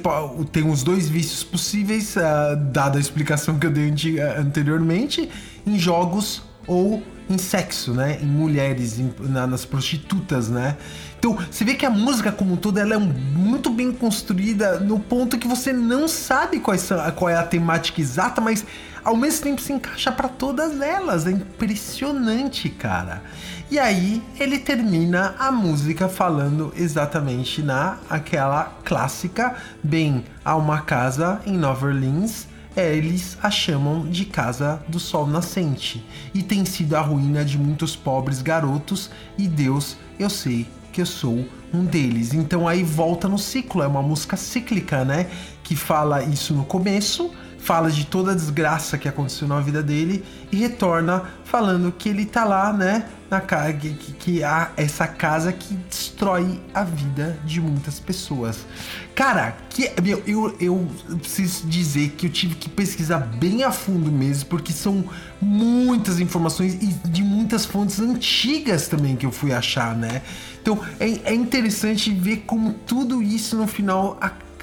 tem 0.51 0.69
os 0.69 0.81
dois 0.81 1.09
vícios 1.09 1.43
possíveis, 1.43 2.15
ah, 2.17 2.55
dada 2.55 2.97
a 2.97 3.01
explicação 3.01 3.59
que 3.59 3.67
eu 3.67 3.71
dei 3.71 3.93
anteriormente, 4.37 5.29
em 5.67 5.77
jogos 5.77 6.41
ou 6.65 7.03
em 7.29 7.37
sexo, 7.37 7.93
né? 7.93 8.17
Em 8.21 8.25
mulheres, 8.25 8.97
em- 8.97 9.13
na- 9.19 9.45
nas 9.45 9.65
prostitutas, 9.65 10.49
né? 10.49 10.77
Então, 11.19 11.37
você 11.51 11.65
vê 11.65 11.75
que 11.75 11.85
a 11.85 11.89
música 11.89 12.31
como 12.31 12.53
um 12.53 12.55
todo 12.55 12.79
ela 12.79 12.93
é 12.93 12.97
um- 12.97 13.13
muito 13.13 13.69
bem 13.69 13.91
construída 13.91 14.79
no 14.79 14.99
ponto 14.99 15.37
que 15.37 15.47
você 15.47 15.73
não 15.73 16.07
sabe 16.07 16.59
qual 16.59 17.29
é 17.29 17.35
a 17.35 17.43
temática 17.43 17.99
exata, 17.99 18.39
mas 18.39 18.65
ao 19.09 19.17
mesmo 19.17 19.43
tempo 19.43 19.59
se 19.59 19.73
encaixa 19.73 20.11
para 20.11 20.29
todas 20.29 20.79
elas. 20.79 21.25
É 21.25 21.31
impressionante, 21.31 22.69
cara. 22.69 23.23
E 23.71 23.79
aí 23.79 24.21
ele 24.39 24.59
termina 24.59 25.35
a 25.39 25.51
música 25.51 26.07
falando 26.07 26.71
exatamente 26.75 27.63
na 27.63 27.97
aquela 28.07 28.65
clássica, 28.83 29.55
bem, 29.83 30.23
há 30.45 30.55
uma 30.55 30.81
casa 30.81 31.41
em 31.45 31.57
Nova 31.57 31.87
Orleans 31.87 32.47
é, 32.75 32.95
eles 32.95 33.35
a 33.41 33.49
chamam 33.49 34.07
de 34.07 34.25
Casa 34.25 34.81
do 34.87 34.99
Sol 34.99 35.25
Nascente 35.25 36.05
e 36.33 36.43
tem 36.43 36.63
sido 36.65 36.95
a 36.95 37.01
ruína 37.01 37.43
de 37.43 37.57
muitos 37.57 37.95
pobres 37.95 38.43
garotos 38.43 39.09
e 39.37 39.47
Deus, 39.47 39.97
eu 40.19 40.29
sei 40.29 40.67
que 40.93 41.01
eu 41.01 41.05
sou 41.05 41.45
um 41.73 41.83
deles. 41.83 42.33
Então 42.33 42.67
aí 42.67 42.83
volta 42.83 43.27
no 43.27 43.37
ciclo, 43.37 43.81
é 43.81 43.87
uma 43.87 44.01
música 44.01 44.37
cíclica, 44.37 45.03
né? 45.03 45.29
Que 45.63 45.75
fala 45.75 46.23
isso 46.23 46.53
no 46.53 46.63
começo, 46.63 47.31
fala 47.59 47.91
de 47.91 48.05
toda 48.05 48.31
a 48.31 48.35
desgraça 48.35 48.97
que 48.97 49.07
aconteceu 49.07 49.47
na 49.47 49.59
vida 49.59 49.83
dele 49.83 50.23
e 50.51 50.57
retorna 50.57 51.23
falando 51.43 51.91
que 51.91 52.09
ele 52.09 52.25
tá 52.25 52.43
lá, 52.43 52.73
né? 52.73 53.05
Na 53.29 53.41
casa 53.41 53.73
que, 53.73 53.93
que 53.93 54.43
há 54.43 54.71
essa 54.75 55.07
casa 55.07 55.51
que 55.51 55.75
destrói 55.75 56.59
a 56.73 56.83
vida 56.83 57.37
de 57.45 57.61
muitas 57.61 57.99
pessoas. 57.99 58.65
Cara, 59.13 59.55
que 59.69 59.91
meu, 60.01 60.23
eu, 60.25 60.55
eu 60.59 60.87
preciso 61.19 61.67
dizer 61.67 62.11
que 62.11 62.25
eu 62.25 62.31
tive 62.31 62.55
que 62.55 62.69
pesquisar 62.69 63.19
bem 63.19 63.63
a 63.63 63.71
fundo 63.71 64.11
mesmo, 64.11 64.49
porque 64.49 64.73
são 64.73 65.03
muitas 65.39 66.19
informações 66.19 66.73
e 66.75 66.87
de 67.07 67.21
muitas 67.21 67.65
fontes 67.65 67.99
antigas 67.99 68.87
também 68.87 69.15
que 69.15 69.25
eu 69.25 69.31
fui 69.31 69.53
achar, 69.53 69.95
né? 69.95 70.23
Então 70.61 70.79
é, 70.99 71.31
é 71.31 71.33
interessante 71.33 72.11
ver 72.11 72.43
como 72.47 72.73
tudo 72.73 73.21
isso 73.21 73.55
no 73.55 73.67
final 73.67 74.17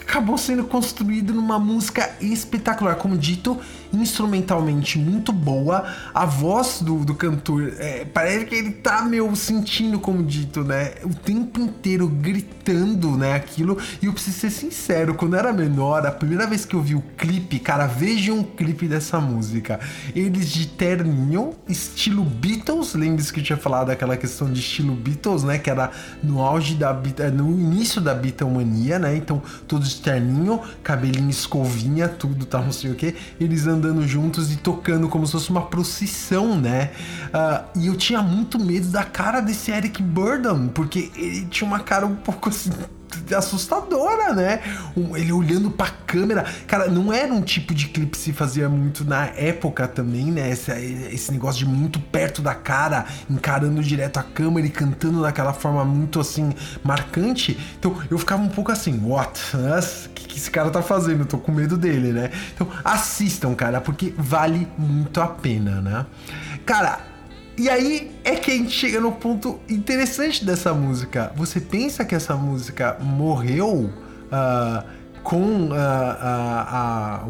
acabou 0.07 0.39
sendo 0.39 0.65
construído 0.65 1.35
numa 1.35 1.59
música 1.59 2.15
espetacular, 2.21 2.95
como 2.95 3.19
dito, 3.19 3.61
instrumentalmente 3.93 4.99
muito 4.99 5.33
boa. 5.33 5.85
A 6.15 6.25
voz 6.25 6.81
do, 6.81 7.05
do 7.05 7.15
cantor, 7.15 7.75
é, 7.79 8.05
parece 8.05 8.47
que 8.47 8.55
ele 8.55 8.73
tá, 8.73 9.03
meu, 9.03 9.35
sentindo, 9.35 9.99
como 9.99 10.23
dito, 10.23 10.65
né? 10.65 10.95
O 11.03 11.15
tempo 11.15 11.61
inteiro 11.61 12.09
gritando, 12.09 13.17
né? 13.17 13.35
Aquilo. 13.35 13.79
E 14.03 14.07
eu 14.07 14.13
preciso 14.13 14.39
ser 14.39 14.51
sincero, 14.51 15.15
quando 15.15 15.35
eu 15.35 15.39
era 15.39 15.53
menor, 15.53 16.07
a 16.07 16.11
primeira 16.11 16.47
vez 16.47 16.65
que 16.65 16.75
eu 16.75 16.83
vi 16.83 16.95
o 16.95 17.03
clipe, 17.17 17.59
cara, 17.59 17.87
vejam 17.87 18.39
um 18.39 18.43
clipe 18.43 18.87
dessa 18.87 19.21
música. 19.21 19.81
Eles 20.15 20.49
de 20.49 20.67
terninho, 20.67 21.55
estilo 21.69 22.25
Beatles, 22.25 22.95
lembre-se 22.95 23.33
que 23.33 23.41
eu 23.41 23.45
tinha 23.45 23.57
falado 23.57 23.89
daquela 23.89 24.17
questão 24.17 24.51
de 24.51 24.61
estilo 24.61 24.95
Beatles, 24.95 25.43
né? 25.43 25.59
Que 25.59 25.71
era 25.71 25.91
no 26.23 26.41
auge 26.41 26.75
da 26.75 26.93
no 27.33 27.51
início 27.51 28.01
da 28.01 28.15
Beatlemania, 28.15 28.99
né? 28.99 29.17
Então, 29.17 29.43
todos 29.67 29.91
de 29.91 30.01
terninho, 30.01 30.61
cabelinho 30.83 31.31
escovinha, 31.31 32.09
tudo, 32.09 32.45
tá, 32.47 32.61
não 32.61 32.73
sei 32.73 32.91
o 32.91 32.95
que. 32.95 33.15
Eles 33.41 33.67
andando 33.77 34.07
juntos 34.07 34.53
e 34.53 34.57
tocando 34.57 35.09
como 35.09 35.27
se 35.27 35.33
fosse 35.33 35.51
uma 35.51 35.63
procissão, 35.63 36.59
né? 36.61 36.91
Uh, 37.29 37.79
e 37.81 37.87
eu 37.87 37.97
tinha 37.97 38.23
muito 38.23 38.59
medo 38.59 38.89
da 38.89 39.05
cara 39.05 39.41
desse 39.41 39.71
Eric 39.71 40.03
Burdon, 40.03 40.69
porque 40.69 41.11
ele 41.17 41.47
tinha 41.47 41.69
uma 41.69 41.81
cara 41.81 42.07
um 42.07 42.17
pouco 42.17 42.49
assim 42.49 42.71
assustadora, 43.35 44.35
né? 44.35 44.61
Ele 45.15 45.33
olhando 45.33 45.71
pra 45.71 45.89
câmera. 45.89 46.45
Cara, 46.67 46.89
não 46.89 47.13
era 47.13 47.33
um 47.33 47.43
tipo 47.43 47.75
de 47.75 47.89
clipe 47.89 48.13
que 48.13 48.19
se 48.19 48.33
fazia 48.33 48.69
muito 48.69 49.05
na 49.05 49.27
época 49.27 49.87
também, 49.89 50.27
né? 50.27 50.51
Esse, 50.51 50.73
esse 51.13 51.33
negócio 51.33 51.59
de 51.59 51.67
muito 51.67 51.99
perto 52.01 52.41
da 52.43 52.55
cara, 52.55 53.07
encarando 53.29 53.83
direto 53.83 54.19
a 54.19 54.23
câmera 54.23 54.67
e 54.67 54.71
cantando 54.71 55.23
daquela 55.23 55.53
forma 55.53 55.85
muito 55.85 56.21
assim 56.21 56.53
marcante. 56.83 57.59
Então 57.79 57.97
eu 58.11 58.19
ficava 58.19 58.43
um 58.43 58.49
pouco 58.49 58.73
assim, 58.73 59.01
what? 59.05 59.41
O 59.57 60.11
que, 60.11 60.27
que 60.29 60.39
esse 60.39 60.51
cara 60.51 60.71
tá 60.71 60.83
fazendo? 60.83 61.21
Eu 61.21 61.27
tô 61.27 61.39
com 61.39 61.53
medo 61.53 61.77
dele, 61.77 62.13
né? 62.13 62.31
Então 62.55 62.69
assistam, 62.85 63.55
cara, 63.55 63.81
porque 63.81 64.15
vale 64.17 64.69
muito 64.79 65.21
a 65.21 65.27
pena, 65.27 65.81
né? 65.81 66.07
Cara, 66.65 67.16
e 67.59 67.71
aí 67.71 68.11
é 68.23 68.37
que 68.37 68.51
a 68.51 68.55
gente 68.55 68.71
chega 68.71 69.01
no 69.01 69.13
ponto 69.13 69.59
interessante 69.69 70.45
dessa 70.45 70.75
música. 70.75 71.33
Você 71.37 71.61
pensa 71.61 72.05
que 72.05 72.15
essa 72.15 72.35
música 72.35 72.99
morreu 73.01 73.91
uh, 74.27 74.85
com 75.23 75.69
uh, 75.71 75.75
a, 75.75 77.25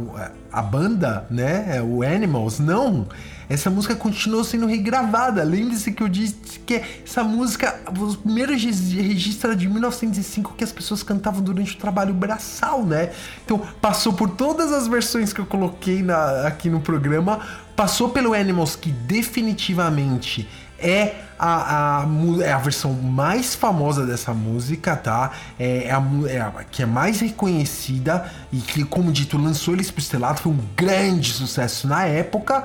a, 0.53 0.59
a, 0.59 0.63
banda, 0.63 1.27
né? 1.31 1.81
O 1.81 2.03
Animals? 2.03 2.59
Não! 2.59 3.07
Essa 3.49 3.71
música 3.71 3.95
continuou 3.95 4.43
sendo 4.43 4.67
regravada. 4.67 5.45
Lembre-se 5.45 5.93
que 5.93 6.03
eu 6.03 6.09
disse 6.09 6.59
que 6.67 6.83
essa 7.05 7.23
música, 7.23 7.79
os 7.99 8.17
primeiros 8.17 8.61
registros 8.61 9.57
de 9.57 9.69
1905 9.69 10.55
que 10.57 10.65
as 10.65 10.73
pessoas 10.73 11.05
cantavam 11.05 11.41
durante 11.41 11.75
o 11.75 11.79
trabalho 11.79 12.13
braçal, 12.13 12.85
né? 12.85 13.13
Então 13.45 13.63
passou 13.81 14.13
por 14.13 14.31
todas 14.31 14.73
as 14.73 14.89
versões 14.89 15.33
que 15.33 15.41
eu 15.41 15.47
coloquei 15.47 16.03
na, 16.03 16.49
aqui 16.49 16.69
no 16.69 16.81
programa, 16.81 17.41
passou 17.77 18.09
pelo 18.09 18.33
Animals, 18.33 18.75
que 18.75 18.91
definitivamente 18.91 20.49
é 20.79 21.17
a, 21.39 22.01
a, 22.01 22.07
é 22.43 22.53
a 22.53 22.59
versão 22.59 22.93
mais 22.95 23.55
famosa 23.55 24.07
dessa 24.07 24.33
música, 24.33 24.97
tá? 24.97 25.31
É, 25.59 25.85
é, 25.85 25.91
a, 25.91 26.03
é 26.29 26.41
a 26.41 26.65
que 26.65 26.83
é 26.83 26.87
mais 26.87 27.21
reconhecida 27.21 28.31
e 28.53 28.59
que, 28.59 28.85
como 28.85 29.13
dito, 29.13 29.37
lançou 29.37 29.75
eles 29.75 29.91
pro 29.91 30.01
estrelato, 30.01 30.43
foi 30.43 30.53
um 30.53 30.61
grande 30.75 31.33
sucesso 31.33 31.87
na 31.87 32.05
época. 32.07 32.65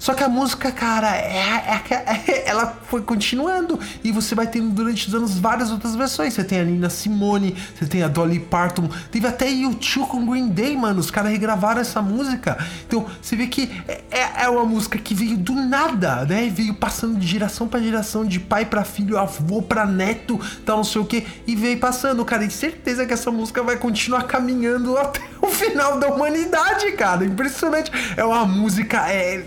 Só 0.00 0.14
que 0.14 0.24
a 0.24 0.28
música, 0.30 0.72
cara, 0.72 1.14
é, 1.14 1.82
é, 1.90 1.94
é, 1.94 2.48
ela 2.48 2.78
foi 2.86 3.02
continuando 3.02 3.78
e 4.02 4.10
você 4.10 4.34
vai 4.34 4.46
tendo 4.46 4.70
durante 4.70 5.06
os 5.06 5.14
anos 5.14 5.38
várias 5.38 5.70
outras 5.70 5.94
versões. 5.94 6.32
Você 6.32 6.42
tem 6.42 6.58
a 6.58 6.64
Nina 6.64 6.88
Simone, 6.88 7.54
você 7.78 7.84
tem 7.84 8.02
a 8.02 8.08
Dolly 8.08 8.40
Parton, 8.40 8.88
teve 9.12 9.26
até 9.26 9.46
U2 9.46 10.06
com 10.06 10.24
Green 10.24 10.48
Day, 10.48 10.74
mano. 10.74 11.00
Os 11.00 11.10
caras 11.10 11.30
regravaram 11.30 11.82
essa 11.82 12.00
música. 12.00 12.56
Então 12.86 13.06
você 13.20 13.36
vê 13.36 13.46
que 13.46 13.70
é, 13.86 14.00
é, 14.10 14.44
é 14.44 14.48
uma 14.48 14.64
música 14.64 14.96
que 14.96 15.14
veio 15.14 15.36
do 15.36 15.52
nada, 15.52 16.24
né? 16.24 16.48
Veio 16.48 16.72
passando 16.72 17.18
de 17.18 17.26
geração 17.26 17.68
para 17.68 17.80
geração, 17.80 18.24
de 18.24 18.40
pai 18.40 18.64
para 18.64 18.84
filho, 18.84 19.18
avô 19.18 19.60
para 19.60 19.84
neto, 19.84 20.40
tal, 20.64 20.78
não 20.78 20.84
sei 20.84 21.02
o 21.02 21.04
que, 21.04 21.26
e 21.46 21.54
veio 21.54 21.78
passando, 21.78 22.24
cara. 22.24 22.42
E 22.42 22.50
certeza 22.50 23.04
que 23.04 23.12
essa 23.12 23.30
música 23.30 23.62
vai 23.62 23.76
continuar 23.76 24.22
caminhando 24.22 24.96
até 24.98 25.20
o 25.42 25.48
final 25.48 25.98
da 25.98 26.08
humanidade, 26.08 26.90
cara. 26.92 27.22
Impressionante. 27.22 27.92
É 28.16 28.24
uma 28.24 28.46
música. 28.46 29.06
É, 29.10 29.44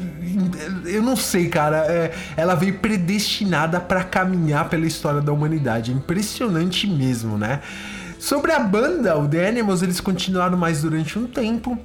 eu 0.85 1.01
não 1.01 1.15
sei, 1.15 1.49
cara. 1.49 1.85
É, 1.87 2.13
ela 2.35 2.55
veio 2.55 2.79
predestinada 2.79 3.79
para 3.79 4.03
caminhar 4.03 4.69
pela 4.69 4.85
história 4.85 5.21
da 5.21 5.31
humanidade. 5.31 5.91
É 5.91 5.93
impressionante 5.93 6.87
mesmo, 6.87 7.37
né? 7.37 7.61
Sobre 8.19 8.53
a 8.53 8.59
banda, 8.59 9.17
o 9.17 9.27
The 9.27 9.47
Animals, 9.47 9.81
eles 9.81 9.99
continuaram 9.99 10.57
mais 10.57 10.81
durante 10.81 11.19
um 11.19 11.27
tempo. 11.27 11.77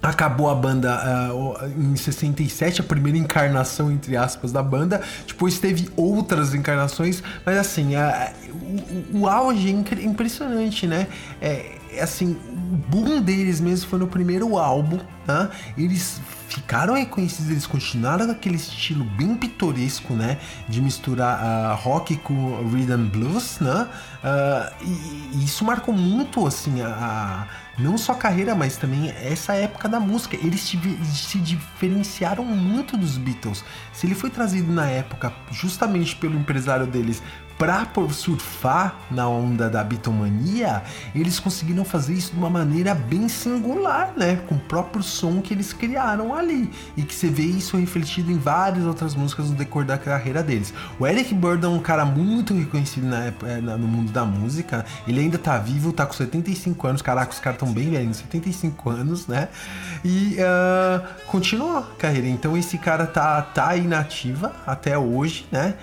Acabou 0.00 0.48
a 0.48 0.54
banda 0.54 1.30
uh, 1.34 1.66
em 1.76 1.96
67, 1.96 2.80
a 2.80 2.84
primeira 2.84 3.18
encarnação, 3.18 3.90
entre 3.90 4.16
aspas, 4.16 4.52
da 4.52 4.62
banda. 4.62 5.02
Depois 5.26 5.58
teve 5.58 5.90
outras 5.96 6.54
encarnações, 6.54 7.22
mas 7.44 7.58
assim, 7.58 7.96
uh, 7.96 9.12
o, 9.12 9.18
o, 9.18 9.28
auge 9.28 9.68
é 9.68 10.04
impressionante, 10.04 10.86
né? 10.86 11.08
É, 11.40 11.78
assim, 12.00 12.38
o 12.50 12.76
boom 12.76 13.20
deles 13.20 13.60
mesmo 13.60 13.90
foi 13.90 13.98
no 13.98 14.06
primeiro 14.06 14.56
álbum, 14.56 15.00
né? 15.26 15.50
Eles 15.76 16.20
ficaram 16.48 16.94
reconhecidos, 16.94 17.50
eles 17.50 17.66
continuaram 17.66 18.26
naquele 18.26 18.56
estilo 18.56 19.04
bem 19.04 19.34
pitoresco, 19.34 20.14
né? 20.14 20.38
De 20.68 20.80
misturar 20.80 21.38
uh, 21.38 21.76
rock 21.76 22.16
com 22.16 22.66
rhythm 22.68 23.06
blues, 23.08 23.60
né? 23.60 23.86
Uh, 24.24 24.84
e, 24.84 25.38
e, 25.38 25.44
isso 25.44 25.64
marcou 25.64 25.94
muito, 25.94 26.46
assim, 26.46 26.80
a, 26.80 26.88
a, 26.88 27.46
não 27.78 27.98
só 27.98 28.12
a 28.12 28.16
carreira, 28.16 28.54
mas 28.54 28.76
também 28.76 29.10
essa 29.10 29.54
época 29.54 29.88
da 29.88 30.00
música. 30.00 30.36
Eles 30.36 30.62
se, 30.62 30.78
se 31.04 31.38
diferenciaram 31.38 32.44
muito 32.44 32.96
dos 32.96 33.18
Beatles. 33.18 33.62
Se 33.92 34.06
ele 34.06 34.14
foi 34.14 34.30
trazido 34.30 34.72
na 34.72 34.88
época 34.88 35.32
justamente 35.50 36.16
pelo 36.16 36.38
empresário 36.38 36.86
deles 36.86 37.22
para 37.58 37.88
surfar 38.10 38.96
na 39.10 39.28
onda 39.28 39.68
da 39.68 39.82
bitomania, 39.82 40.82
eles 41.12 41.40
conseguiram 41.40 41.84
fazer 41.84 42.14
isso 42.14 42.30
de 42.30 42.38
uma 42.38 42.48
maneira 42.48 42.94
bem 42.94 43.28
singular, 43.28 44.12
né? 44.16 44.36
Com 44.48 44.54
o 44.54 44.60
próprio 44.60 45.02
som 45.02 45.42
que 45.42 45.52
eles 45.52 45.72
criaram 45.72 46.32
ali. 46.34 46.70
E 46.96 47.02
que 47.02 47.12
você 47.12 47.28
vê 47.28 47.42
isso 47.42 47.76
refletido 47.76 48.30
em 48.30 48.38
várias 48.38 48.84
outras 48.84 49.16
músicas 49.16 49.50
no 49.50 49.56
decor 49.56 49.84
da 49.84 49.98
carreira 49.98 50.40
deles. 50.40 50.72
O 51.00 51.06
Eric 51.06 51.34
Burdon 51.34 51.74
é 51.74 51.76
um 51.78 51.82
cara 51.82 52.04
muito 52.04 52.54
reconhecido 52.54 53.06
na, 53.08 53.26
é, 53.26 53.60
na, 53.60 53.76
no 53.76 53.88
mundo 53.88 54.12
da 54.12 54.24
música. 54.24 54.86
Ele 55.06 55.20
ainda 55.20 55.36
tá 55.36 55.58
vivo, 55.58 55.92
tá 55.92 56.06
com 56.06 56.12
75 56.12 56.86
anos. 56.86 57.02
Caraca, 57.02 57.32
os 57.32 57.40
caras 57.40 57.58
tão 57.58 57.72
bem 57.72 57.90
velhos, 57.90 58.18
75 58.18 58.88
anos, 58.88 59.26
né? 59.26 59.48
E 60.04 60.36
uh, 60.36 61.24
continuou 61.26 61.78
a 61.78 61.82
carreira. 61.98 62.28
Então 62.28 62.56
esse 62.56 62.78
cara 62.78 63.04
tá, 63.04 63.42
tá 63.42 63.76
inativa 63.76 64.54
até 64.64 64.96
hoje, 64.96 65.44
né? 65.50 65.74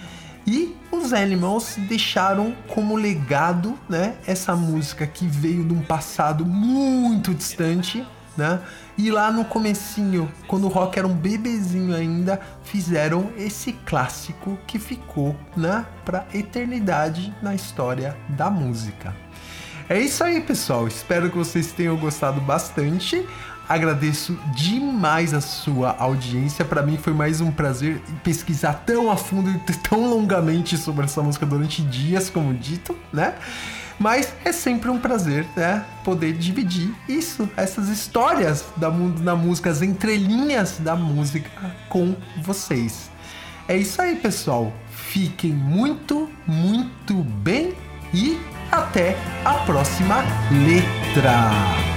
E 0.48 0.76
os 0.92 1.12
Animals 1.12 1.76
deixaram 1.78 2.56
como 2.68 2.96
legado, 2.96 3.78
né, 3.90 4.16
essa 4.28 4.56
música 4.56 5.08
que 5.08 5.26
veio 5.26 5.66
de 5.66 5.74
um 5.74 5.82
passado 5.82 6.46
muito 6.46 7.34
distante, 7.34 8.06
né? 8.38 8.62
E 8.98 9.10
lá 9.12 9.32
no 9.32 9.46
comecinho, 9.46 10.32
quando 10.48 10.66
o 10.66 10.70
rock 10.70 11.00
era 11.00 11.08
um 11.08 11.16
bebezinho 11.16 11.96
ainda, 11.96 12.40
fizeram 12.64 13.32
esse 13.38 13.74
clássico 13.74 14.58
que 14.68 14.78
ficou, 14.78 15.36
né, 15.56 15.86
para 16.04 16.26
eternidade 16.34 17.34
na 17.42 17.56
história 17.56 18.16
da 18.30 18.50
música. 18.50 19.16
É 19.88 20.00
isso 20.00 20.24
aí, 20.24 20.42
pessoal. 20.42 20.88
Espero 20.88 21.30
que 21.30 21.38
vocês 21.38 21.72
tenham 21.72 21.96
gostado 21.98 22.42
bastante. 22.42 23.26
Agradeço 23.68 24.38
demais 24.56 25.34
a 25.34 25.42
sua 25.42 25.96
audiência. 26.00 26.64
Para 26.66 26.82
mim 26.82 26.98
foi 26.98 27.14
mais 27.14 27.42
um 27.42 27.52
prazer 27.52 28.02
pesquisar 28.24 28.84
tão 28.86 29.12
a 29.12 29.18
fundo 29.18 29.50
e 29.50 29.58
tão 29.88 30.10
longamente 30.10 30.78
sobre 30.78 31.06
essa 31.06 31.22
música 31.22 31.46
durante 31.46 31.82
dias, 31.82 32.30
como 32.30 32.54
dito, 32.54 32.96
né? 33.12 33.36
Mas 33.98 34.34
é 34.44 34.52
sempre 34.52 34.90
um 34.90 35.00
prazer, 35.00 35.46
né? 35.56 35.86
Poder 36.04 36.34
dividir 36.34 36.94
isso, 37.08 37.50
essas 37.56 37.88
histórias 37.88 38.66
da, 38.76 38.90
mu- 38.92 39.12
da 39.12 39.36
música, 39.36 39.70
as 39.70 39.82
entrelinhas 39.82 40.78
da 40.80 40.96
música 40.96 41.50
com 41.88 42.14
vocês. 42.42 43.10
É 43.68 43.78
isso 43.78 44.02
aí, 44.02 44.16
pessoal. 44.18 44.74
Fiquem 44.92 45.52
muito, 45.54 46.30
muito 46.46 47.14
bem 47.16 47.74
e 48.14 48.38
até 48.70 49.16
a 49.46 49.54
próxima 49.66 50.24
letra. 50.52 51.95